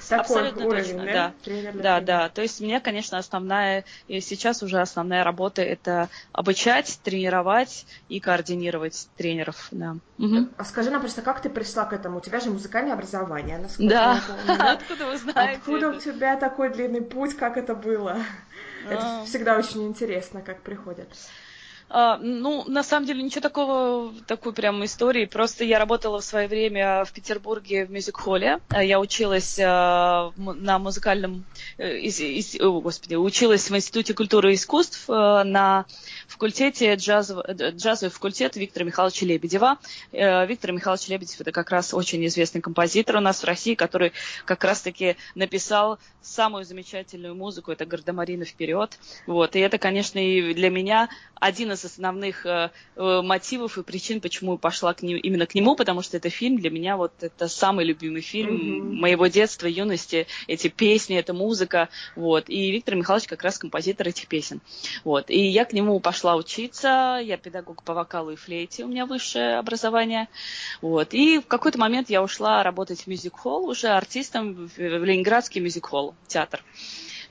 [0.09, 0.17] да.
[0.17, 1.33] Абсолютно уровень, точно, да.
[1.45, 2.29] Да, да, да.
[2.29, 9.07] То есть мне, конечно, основная, и сейчас уже основная работа это обучать, тренировать и координировать
[9.15, 9.95] тренеров, да.
[10.17, 10.49] Угу.
[10.57, 12.17] А скажи нам просто, как ты пришла к этому?
[12.17, 15.59] У тебя же музыкальное образование, Да, откуда вы знаете?
[15.59, 18.17] Откуда у тебя такой длинный путь, как это было?
[18.89, 19.25] Это а.
[19.25, 21.07] всегда очень интересно, как приходят.
[21.89, 25.25] А, ну, на самом деле, ничего такого, такой прям истории.
[25.25, 28.59] Просто я работала в свое время в Петербурге в мюзик-холле.
[28.71, 31.45] Я училась а, на музыкальном...
[31.77, 35.85] Э, из, из, о, господи, училась в Институте культуры и искусств а, на
[36.27, 39.77] факультете джазов, э, джазовый факультет Виктора Михайловича Лебедева.
[40.11, 44.13] Виктор Михайлович Лебедев это как раз очень известный композитор у нас в России, который
[44.45, 48.97] как раз-таки написал самую замечательную музыку, это «Гардемарина вперед».
[49.25, 49.55] Вот.
[49.55, 54.53] И это, конечно, и для меня один из основных э, э, мотивов и причин, почему
[54.53, 57.47] я пошла к ним, именно к нему, потому что это фильм для меня вот это
[57.47, 58.93] самый любимый фильм mm-hmm.
[58.99, 62.49] моего детства, юности, эти песни, эта музыка, вот.
[62.49, 64.61] И Виктор Михайлович как раз композитор этих песен,
[65.03, 65.29] вот.
[65.29, 69.57] И я к нему пошла учиться, я педагог по вокалу и флейте, у меня высшее
[69.57, 70.27] образование,
[70.81, 71.13] вот.
[71.13, 76.63] И в какой-то момент я ушла работать в мюзик-холл уже артистом в Ленинградский мюзик-холл, театр.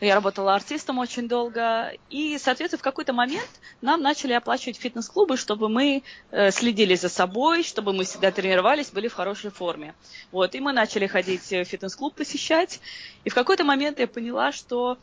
[0.01, 1.93] Я работала артистом очень долго.
[2.09, 3.49] И, соответственно, в какой-то момент
[3.81, 9.09] нам начали оплачивать фитнес-клубы, чтобы мы э, следили за собой, чтобы мы всегда тренировались, были
[9.09, 9.95] в хорошей форме.
[10.31, 10.55] Вот.
[10.55, 12.81] И мы начали ходить в фитнес-клуб посещать.
[13.25, 14.99] И в какой-то момент я поняла, что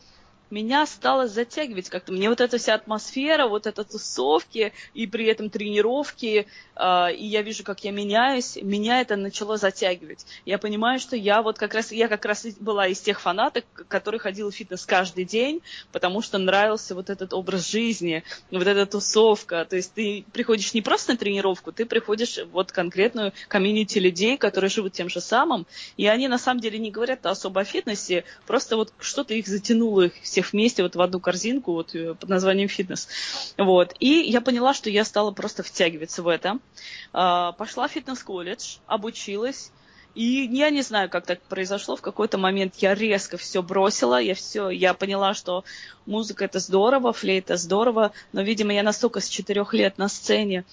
[0.50, 2.12] меня стало затягивать как-то.
[2.12, 7.42] Мне вот эта вся атмосфера, вот эта тусовки и при этом тренировки, э, и я
[7.42, 10.26] вижу, как я меняюсь, меня это начало затягивать.
[10.46, 14.20] Я понимаю, что я вот как раз, я как раз была из тех фанаток, которые
[14.20, 19.66] ходила в фитнес каждый день, потому что нравился вот этот образ жизни, вот эта тусовка.
[19.66, 24.70] То есть ты приходишь не просто на тренировку, ты приходишь вот конкретную комьюнити людей, которые
[24.70, 25.66] живут тем же самым,
[25.98, 30.04] и они на самом деле не говорят особо о фитнесе, просто вот что-то их затянуло,
[30.04, 33.08] их всех вместе вот в одну корзинку вот э, под названием фитнес.
[33.58, 33.94] Вот.
[34.00, 36.60] И я поняла, что я стала просто втягиваться в это.
[37.14, 39.72] А, пошла в фитнес-колледж, обучилась.
[40.16, 41.98] И я не знаю, как так произошло.
[41.98, 44.20] В какой-то момент я резко все бросила.
[44.20, 45.66] Я все, я поняла, что
[46.06, 48.12] музыка это здорово, флейта здорово.
[48.32, 50.64] Но, видимо, я настолько с четырех лет на сцене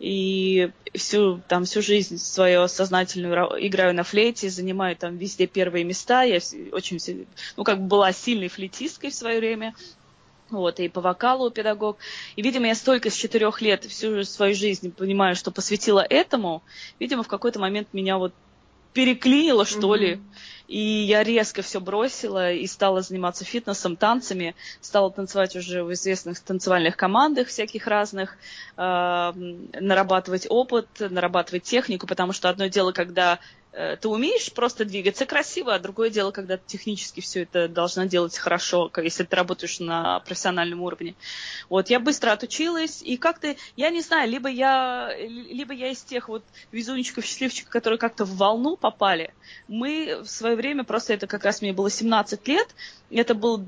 [0.00, 6.22] и всю, там, всю жизнь свою сознательную играю на флейте, занимаю там везде первые места.
[6.22, 6.40] Я
[6.72, 9.74] очень, ну, как бы была сильной флейтисткой в свое время.
[10.48, 11.98] Вот, и по вокалу педагог.
[12.34, 16.62] И, видимо, я столько с четырех лет всю свою жизнь понимаю, что посвятила этому.
[16.98, 18.32] Видимо, в какой-то момент меня вот
[18.94, 19.98] переклинило, что mm-hmm.
[19.98, 20.20] ли.
[20.70, 24.54] И я резко все бросила и стала заниматься фитнесом, танцами.
[24.80, 28.36] Стала танцевать уже в известных танцевальных командах всяких разных,
[28.76, 33.40] э, нарабатывать опыт, нарабатывать технику, потому что одно дело, когда
[33.72, 38.06] Э, ты умеешь просто двигаться красиво, а другое дело, когда ты технически все это должна
[38.06, 41.14] делать хорошо, если ты работаешь на профессиональном уровне.
[41.68, 46.28] Вот, я быстро отучилась, и как-то, я не знаю, либо я, либо я из тех
[46.28, 49.32] вот везунчиков, счастливчиков, которые как-то в волну попали.
[49.68, 52.68] Мы в свое время, просто это как раз мне было 17 лет,
[53.10, 53.64] это был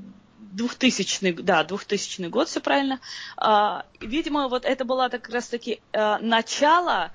[0.53, 2.99] 2000 да, 2000 год, все правильно.
[3.37, 7.11] А, видимо, вот это было как раз-таки а, начало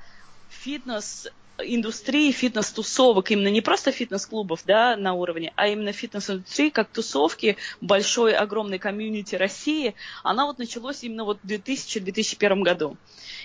[0.49, 1.29] фитнес
[1.65, 8.35] индустрии фитнес-тусовок, именно не просто фитнес-клубов да, на уровне, а именно фитнес-индустрии, как тусовки большой,
[8.35, 12.97] огромной комьюнити России, она вот началась именно вот в 2000-2001 году.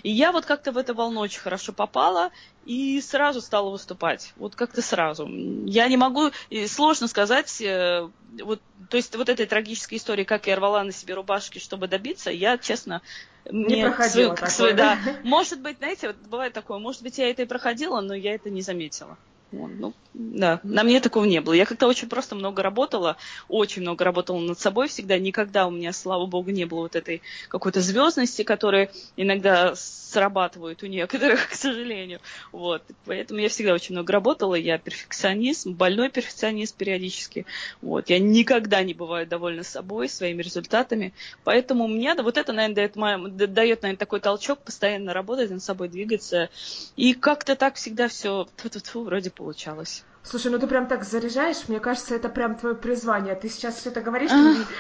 [0.03, 2.31] И я вот как-то в эту волну очень хорошо попала
[2.65, 4.33] и сразу стала выступать.
[4.37, 5.27] Вот как-то сразу.
[5.65, 6.31] Я не могу,
[6.67, 8.09] сложно сказать, э,
[8.43, 12.31] вот, то есть вот этой трагической истории, как я рвала на себе рубашки, чтобы добиться,
[12.31, 13.01] я, честно,
[13.51, 14.97] не мне проходила свой, свой, да.
[15.23, 18.49] Может быть, знаете, вот бывает такое, может быть, я это и проходила, но я это
[18.49, 19.17] не заметила.
[19.53, 21.53] Ну, да, на мне такого не было.
[21.53, 25.17] Я как-то очень просто много работала, очень много работала над собой всегда.
[25.19, 30.87] Никогда у меня, слава богу, не было вот этой какой-то звездности, которая иногда срабатывают у
[30.87, 32.19] некоторых, к сожалению.
[32.51, 32.83] Вот.
[33.05, 34.55] Поэтому я всегда очень много работала.
[34.55, 37.45] Я перфекционист, больной перфекционист периодически.
[37.81, 38.09] Вот.
[38.09, 41.13] Я никогда не бываю довольна собой, своими результатами.
[41.43, 46.49] Поэтому мне вот это, наверное, дает, дает наверное, такой толчок постоянно работать над собой, двигаться.
[46.95, 48.47] И как-то так всегда все
[48.93, 50.05] вроде получалось.
[50.23, 53.35] Слушай, ну ты прям так заряжаешь, мне кажется, это прям твое призвание.
[53.35, 54.31] Ты сейчас все это говоришь,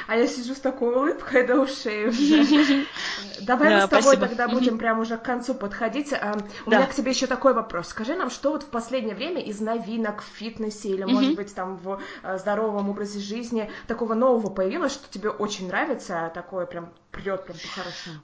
[0.07, 2.85] а я сижу с такой улыбкой до ушей уже.
[3.41, 6.13] Давай мы с тобой тогда будем прям уже к концу подходить.
[6.13, 7.89] А, у меня к тебе еще такой вопрос.
[7.89, 11.75] Скажи нам, что вот в последнее время из новинок в фитнесе или, может быть, там
[11.75, 16.93] в э, здоровом образе жизни такого нового появилось, что тебе очень нравится, а такое прям
[17.11, 18.21] прет прям по-хорошему?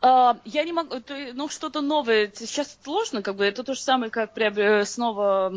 [0.00, 0.96] Uh, я не могу,
[1.34, 4.32] ну что-то новое, сейчас сложно, как бы, это то же самое, как
[4.84, 5.52] снова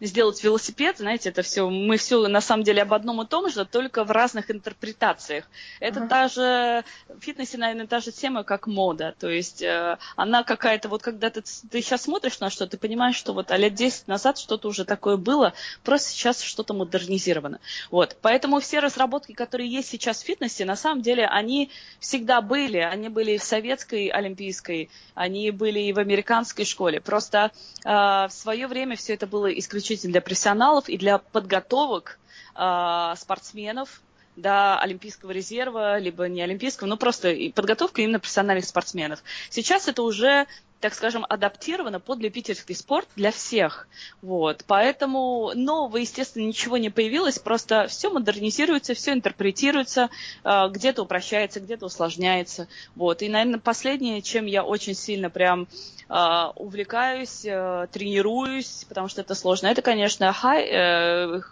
[0.00, 3.64] сделать велосипед, знаете, это все, мы все на самом деле об одном и том же,
[3.64, 5.44] только в разных интерпретациях.
[5.80, 6.08] Это uh-huh.
[6.08, 10.88] та же, в фитнесе, наверное, та же тема, как мода, то есть э, она какая-то,
[10.88, 14.06] вот когда ты, ты сейчас смотришь на что, ты понимаешь, что вот а лет 10
[14.06, 17.60] назад что-то уже такое было, просто сейчас что-то модернизировано.
[17.90, 22.78] Вот, поэтому все разработки, которые есть сейчас в фитнесе, на самом деле, они всегда были,
[22.78, 27.50] они были в советской олимпийской, они были и в американской школе, просто
[27.84, 32.18] э, в свое время все это было исключительно исключительно для профессионалов и для подготовок
[32.54, 34.02] э, спортсменов
[34.36, 39.22] до Олимпийского резерва, либо не Олимпийского, но просто подготовка именно профессиональных спортсменов.
[39.50, 40.46] Сейчас это уже
[40.80, 43.88] так скажем, адаптировано под любительский спорт для всех.
[44.22, 44.62] Вот.
[44.66, 50.10] Поэтому нового, естественно, ничего не появилось, просто все модернизируется, все интерпретируется,
[50.44, 52.68] э, где-то упрощается, где-то усложняется.
[52.94, 53.22] Вот.
[53.22, 55.66] И, наверное, последнее, чем я очень сильно прям
[56.08, 61.42] э, увлекаюсь, э, тренируюсь, потому что это сложно, это, конечно, high,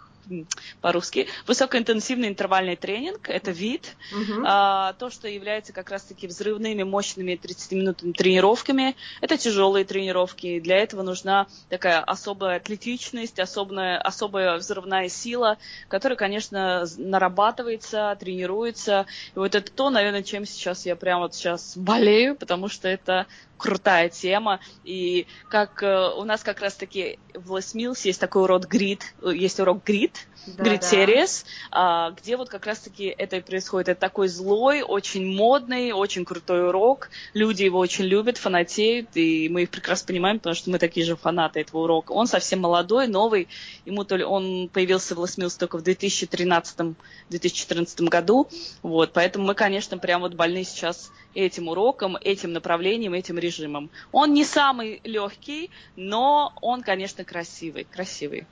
[0.81, 1.27] по-русски.
[1.47, 3.95] Высокоинтенсивный интервальный тренинг– это вид.
[4.13, 4.43] Uh-huh.
[4.45, 8.95] А, то, что является как раз-таки взрывными, мощными 30-минутными тренировками.
[9.21, 10.59] Это тяжелые тренировки.
[10.59, 15.57] Для этого нужна такая особая атлетичность, особая, особая взрывная сила,
[15.87, 19.05] которая, конечно, нарабатывается, тренируется.
[19.35, 23.27] И вот это то, наверное, чем сейчас я прямо вот сейчас болею, потому что это
[23.57, 24.59] крутая тема.
[24.83, 29.59] И как э, у нас как раз-таки в Les Mills есть такой урок грид, есть
[29.59, 30.14] урок грид,
[30.47, 30.87] да, Grid да.
[30.87, 33.89] Series, а, где вот как раз-таки это и происходит.
[33.89, 37.09] Это такой злой, очень модный, очень крутой урок.
[37.33, 41.15] Люди его очень любят, фанатеют, и мы их прекрасно понимаем, потому что мы такие же
[41.15, 42.11] фанаты этого урока.
[42.11, 43.47] Он совсем молодой, новый.
[43.85, 48.47] Ему то ли он появился в Лос Милс только в 2013-2014 году.
[48.83, 53.91] Вот, поэтому мы, конечно, прям вот больны сейчас этим уроком, этим направлением, этим режимом.
[54.11, 57.83] Он не самый легкий, но он, конечно, красивый.
[57.83, 58.47] Красивый.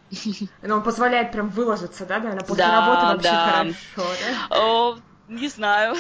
[0.62, 3.52] Но он позволяет прям выложить кажется, да, наверное, после да, работы вообще да.
[3.96, 4.58] хорошо, да?
[4.58, 4.98] О,
[5.28, 5.96] не знаю.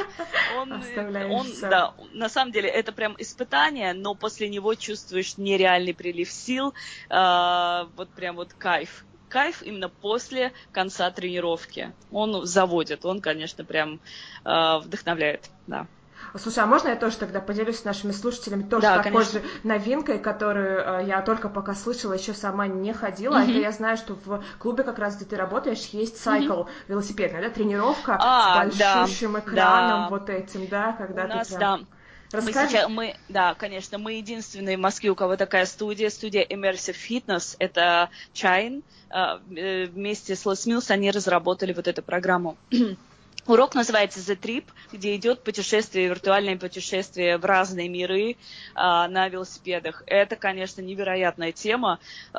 [0.58, 0.72] он,
[1.30, 6.74] он, да, на самом деле это прям испытание, но после него чувствуешь нереальный прилив сил,
[7.10, 9.04] э, вот прям вот кайф.
[9.28, 11.92] Кайф именно после конца тренировки.
[12.10, 14.00] Он заводит, он, конечно, прям
[14.44, 15.86] э, вдохновляет, да.
[16.38, 19.40] Слушай, а можно я тоже тогда поделюсь с нашими слушателями тоже да, такой конечно.
[19.40, 23.36] же новинкой, которую э, я только пока слышала, еще сама не ходила.
[23.36, 23.50] Mm-hmm.
[23.50, 26.68] Это я знаю, что в клубе как раз, где ты работаешь, есть цикл mm-hmm.
[26.88, 30.08] велосипедная, да, тренировка а, с большущим да, экраном да.
[30.08, 31.80] вот этим, да, когда У ты нас, прям...
[31.80, 31.86] да.
[32.40, 36.96] Мы сейчас, мы, да, конечно, мы единственные в Москве, у кого такая студия, студия Immersive
[36.96, 42.56] Fitness, это Chine, э, э, вместе с Les Mills они разработали вот эту программу.
[43.44, 48.36] Урок называется The Trip, где идет путешествие, виртуальное путешествие в разные миры
[48.74, 50.04] а, на велосипедах.
[50.06, 51.98] Это, конечно, невероятная тема.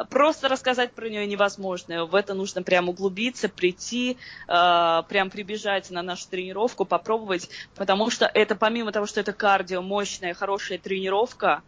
[0.10, 2.06] Просто рассказать про нее невозможно.
[2.06, 8.26] В это нужно прям углубиться, прийти, а, прям прибежать на нашу тренировку, попробовать, потому что
[8.26, 11.64] это помимо того, что это кардио, мощная, хорошая тренировка,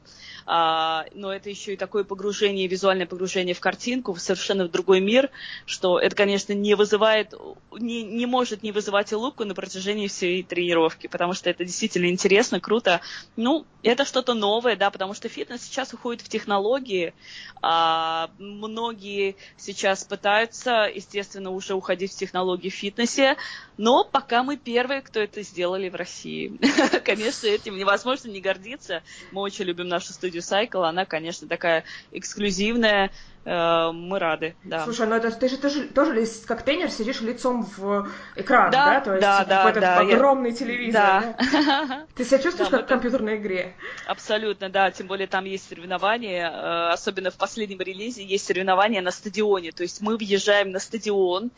[0.45, 5.29] а, но это еще и такое погружение, визуальное погружение в картинку, совершенно в другой мир,
[5.65, 7.33] что это, конечно, не вызывает,
[7.77, 12.59] не, не может не вызывать улыбку на протяжении всей тренировки, потому что это действительно интересно,
[12.59, 13.01] круто.
[13.35, 17.13] Ну, это что-то новое, да, потому что фитнес сейчас уходит в технологии,
[17.61, 23.37] а, многие сейчас пытаются, естественно, уже уходить в технологии в фитнесе,
[23.77, 26.59] но пока мы первые, кто это сделали в России.
[27.03, 29.03] Конечно, этим невозможно не гордиться.
[29.31, 30.87] Мы очень любим нашу студию Cycle.
[30.87, 33.11] Она, конечно, такая эксклюзивная,
[33.45, 34.83] мы рады, да.
[34.83, 38.85] Слушай, ну это ты же тоже, тоже как тренер сидишь лицом в экран, да?
[38.85, 39.01] да?
[39.01, 40.55] То есть да, да, этот да, огромный я...
[40.55, 41.01] телевизор.
[41.01, 41.35] Да.
[41.37, 42.05] да?
[42.15, 43.75] Ты себя чувствуешь да, как в компьютерной игре?
[44.07, 44.89] Абсолютно, да.
[44.91, 49.71] Тем более там есть соревнования, э, особенно в последнем релизе есть соревнования на стадионе.
[49.71, 51.51] То есть мы въезжаем на стадион,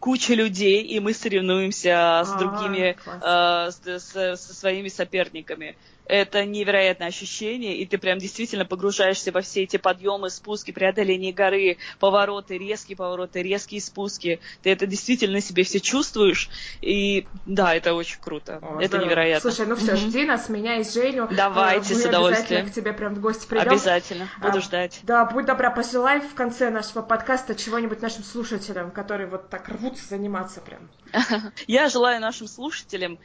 [0.00, 5.76] куча людей, и мы соревнуемся с а, другими, э, со своими соперниками
[6.08, 11.76] это невероятное ощущение, и ты прям действительно погружаешься во все эти подъемы, спуски, преодоление горы,
[12.00, 14.40] повороты, резкие повороты, резкие спуски.
[14.62, 16.48] Ты это действительно себе все чувствуешь,
[16.80, 18.58] и да, это очень круто.
[18.62, 19.06] О, это здорово.
[19.06, 19.50] невероятно.
[19.50, 21.28] Слушай, ну все, жди нас, меня и Женю.
[21.30, 22.68] Давайте, Мы с удовольствием.
[22.68, 23.68] к тебе прям в гости придем.
[23.68, 25.00] Обязательно, буду а, ждать.
[25.02, 30.08] Да, будь добра, пожелай в конце нашего подкаста чего-нибудь нашим слушателям, которые вот так рвутся
[30.08, 30.88] заниматься прям.
[31.66, 33.18] Я желаю нашим слушателям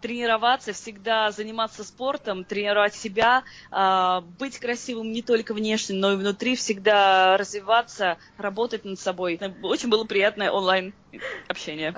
[0.00, 6.56] тренироваться, всегда заниматься спортом, тренировать себя, а, быть красивым не только внешне, но и внутри,
[6.56, 9.40] всегда развиваться, работать над собой.
[9.62, 10.94] Очень было приятное онлайн
[11.48, 11.94] общение.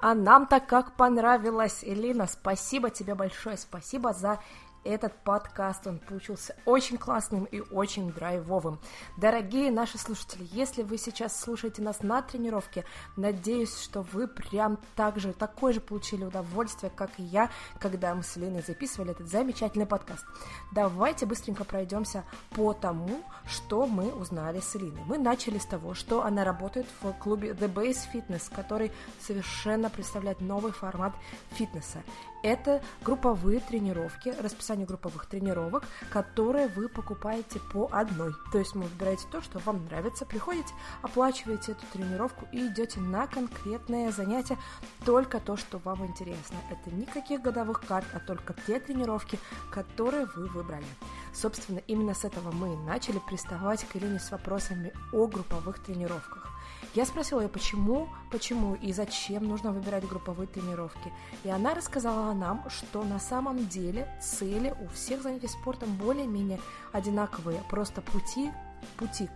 [0.00, 4.38] А нам так как понравилось, Элина, спасибо тебе большое, спасибо за
[4.84, 5.86] этот подкаст.
[5.86, 8.78] Он получился очень классным и очень драйвовым.
[9.16, 12.84] Дорогие наши слушатели, если вы сейчас слушаете нас на тренировке,
[13.16, 18.22] надеюсь, что вы прям так же, такое же получили удовольствие, как и я, когда мы
[18.22, 20.24] с Леной записывали этот замечательный подкаст.
[20.72, 25.02] Давайте быстренько пройдемся по тому, что мы узнали с Элиной.
[25.06, 30.40] Мы начали с того, что она работает в клубе The Base Fitness, который совершенно представляет
[30.40, 31.12] новый формат
[31.50, 32.02] фитнеса.
[32.42, 38.32] Это групповые тренировки, расписание групповых тренировок, которые вы покупаете по одной.
[38.52, 40.72] То есть вы выбираете то, что вам нравится, приходите,
[41.02, 44.56] оплачиваете эту тренировку и идете на конкретное занятие,
[45.04, 46.56] только то, что вам интересно.
[46.70, 49.38] Это никаких годовых карт, а только те тренировки,
[49.70, 50.86] которые вы выбрали.
[51.34, 56.57] Собственно, именно с этого мы начали приставать к Ирине с вопросами о групповых тренировках.
[56.94, 61.12] Я спросила ее, почему, почему и зачем нужно выбирать групповые тренировки.
[61.44, 66.60] И она рассказала нам, что на самом деле цели у всех занятий спортом более-менее
[66.92, 68.50] одинаковые, просто пути,
[68.96, 69.28] пути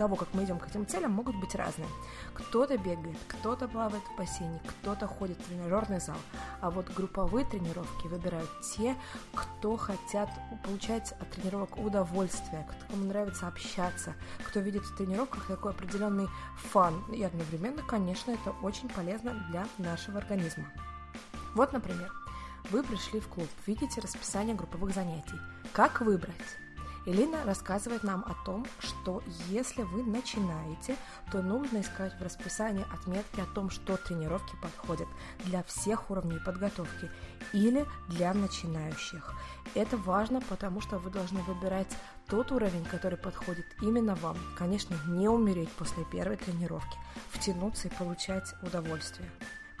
[0.00, 1.86] того, как мы идем к этим целям, могут быть разные.
[2.32, 6.16] Кто-то бегает, кто-то плавает в бассейне, кто-то ходит в тренажерный зал.
[6.62, 8.96] А вот групповые тренировки выбирают те,
[9.34, 10.30] кто хотят
[10.64, 16.94] получать от тренировок удовольствие, кому нравится общаться, кто видит в тренировках такой определенный фан.
[17.12, 20.64] И одновременно, конечно, это очень полезно для нашего организма.
[21.54, 22.10] Вот, например,
[22.70, 25.38] вы пришли в клуб, видите расписание групповых занятий.
[25.74, 26.56] Как выбрать?
[27.06, 30.96] Элина рассказывает нам о том, что если вы начинаете,
[31.32, 35.08] то нужно искать в расписании отметки о том, что тренировки подходят
[35.44, 37.10] для всех уровней подготовки
[37.52, 39.34] или для начинающих.
[39.74, 41.96] Это важно, потому что вы должны выбирать
[42.28, 44.36] тот уровень, который подходит именно вам.
[44.58, 46.98] Конечно, не умереть после первой тренировки,
[47.30, 49.30] втянуться и получать удовольствие.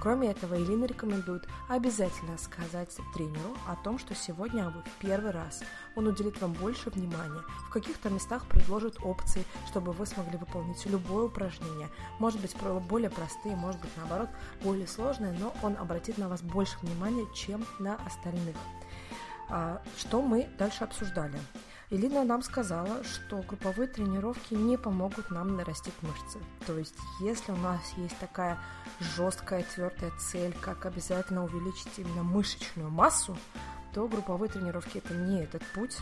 [0.00, 5.62] Кроме этого, Элина рекомендует обязательно сказать тренеру о том, что сегодня вы в первый раз.
[5.94, 11.24] Он уделит вам больше внимания, в каких-то местах предложит опции, чтобы вы смогли выполнить любое
[11.24, 11.88] упражнение.
[12.18, 12.56] Может быть,
[12.88, 14.30] более простые, может быть, наоборот,
[14.62, 18.56] более сложные, но он обратит на вас больше внимания, чем на остальных.
[19.50, 21.38] А, что мы дальше обсуждали?
[21.90, 26.38] Элина нам сказала, что групповые тренировки не помогут нам нарастить мышцы.
[26.64, 28.60] То есть, если у нас есть такая
[29.00, 33.36] жесткая, твердая цель, как обязательно увеличить именно мышечную массу,
[33.92, 35.96] то групповые тренировки это не этот путь.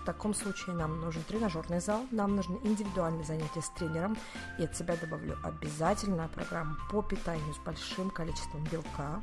[0.00, 4.16] В таком случае нам нужен тренажерный зал, нам нужны индивидуальные занятия с тренером.
[4.58, 9.20] И от себя добавлю обязательно программу по питанию с большим количеством белка.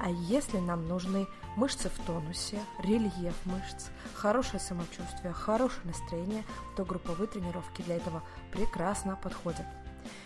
[0.00, 1.26] А если нам нужны
[1.56, 6.44] мышцы в тонусе, рельеф мышц, хорошее самочувствие, хорошее настроение,
[6.76, 8.22] то групповые тренировки для этого
[8.52, 9.66] прекрасно подходят.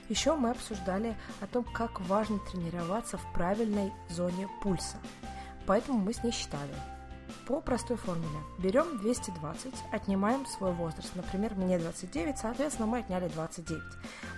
[0.08, 4.96] Еще мы обсуждали о том, как важно тренироваться в правильной зоне пульса.
[5.66, 6.74] Поэтому мы с ней считали–
[7.46, 8.38] по простой формуле.
[8.58, 11.14] Берем 220, отнимаем свой возраст.
[11.14, 13.82] Например, мне 29, соответственно, мы отняли 29.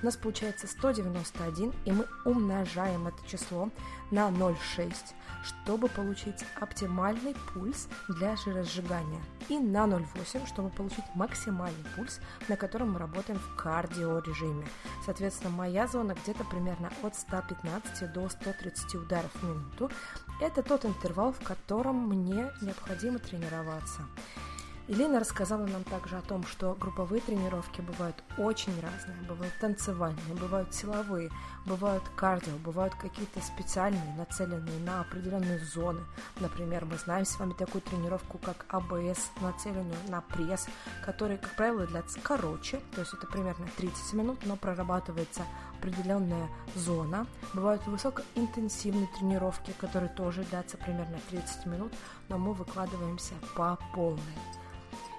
[0.03, 3.70] У нас получается 191, и мы умножаем это число
[4.11, 4.95] на 0,6,
[5.43, 9.20] чтобы получить оптимальный пульс для жиросжигания.
[9.49, 14.66] И на 0,8, чтобы получить максимальный пульс, на котором мы работаем в кардиорежиме.
[15.05, 19.91] Соответственно, моя зона где-то примерно от 115 до 130 ударов в минуту.
[20.41, 24.07] Это тот интервал, в котором мне необходимо тренироваться.
[24.91, 29.16] Елена рассказала нам также о том, что групповые тренировки бывают очень разные.
[29.28, 31.30] Бывают танцевальные, бывают силовые,
[31.64, 36.01] бывают кардио, бывают какие-то специальные, нацеленные на определенные зоны.
[36.41, 40.66] Например, мы знаем с вами такую тренировку, как АБС, нацеленную на пресс,
[41.07, 45.45] который, как правило, длится короче, то есть это примерно 30 минут, но прорабатывается
[45.78, 47.28] определенная зона.
[47.55, 51.93] Бывают высокоинтенсивные тренировки, которые тоже длятся примерно 30 минут,
[52.28, 54.59] но мы выкладываемся по полной.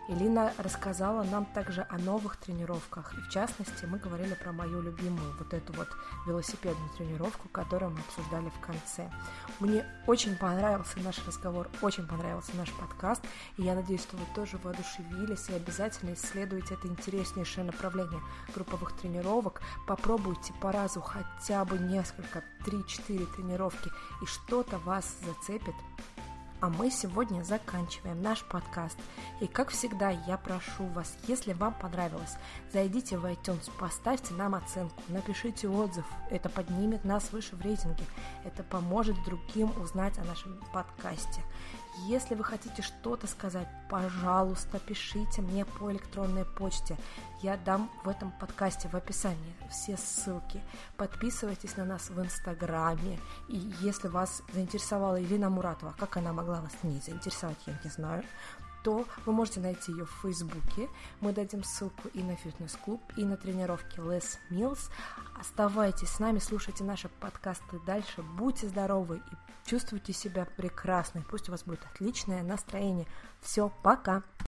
[0.08, 3.14] Элина рассказала нам также о новых тренировках.
[3.14, 5.88] И в частности, мы говорили про мою любимую, вот эту вот
[6.26, 9.10] велосипедную тренировку, которую мы обсуждали в конце.
[9.60, 13.22] Мне очень понравился наш разговор, очень понравился наш подкаст.
[13.58, 18.20] И я надеюсь, что вы тоже воодушевились и обязательно исследуете это интереснейшее направление
[18.54, 19.62] групповых тренировок.
[19.88, 23.92] Попробуйте по разу хотя бы несколько, 3-4 тренировки,
[24.22, 25.76] и что-то вас зацепит
[26.62, 28.98] а мы сегодня заканчиваем наш подкаст.
[29.42, 32.38] И как всегда, я прошу вас, если вам понравилось,
[32.72, 36.06] зайдите в iTunes, поставьте нам оценку, напишите отзыв.
[36.30, 38.04] Это поднимет нас выше в рейтинге.
[38.46, 41.42] Это поможет другим узнать о нашем подкасте.
[42.08, 46.96] Если вы хотите что-то сказать, пожалуйста, пишите мне по электронной почте.
[47.42, 50.62] Я дам в этом подкасте в описании все ссылки.
[50.96, 53.20] Подписывайтесь на нас в Инстаграме.
[53.48, 58.24] И если вас заинтересовала Ирина Муратова, как она могла вас не заинтересовать, я не знаю,
[58.84, 60.88] то вы можете найти ее в Фейсбуке.
[61.20, 64.92] Мы дадим ссылку и на фитнес-клуб, и на тренировки Les Mills.
[65.40, 68.22] Оставайтесь с нами, слушайте наши подкасты дальше.
[68.22, 71.24] Будьте здоровы и чувствуйте себя прекрасно.
[71.28, 73.08] Пусть у вас будет отличное настроение.
[73.42, 74.22] Все, пока!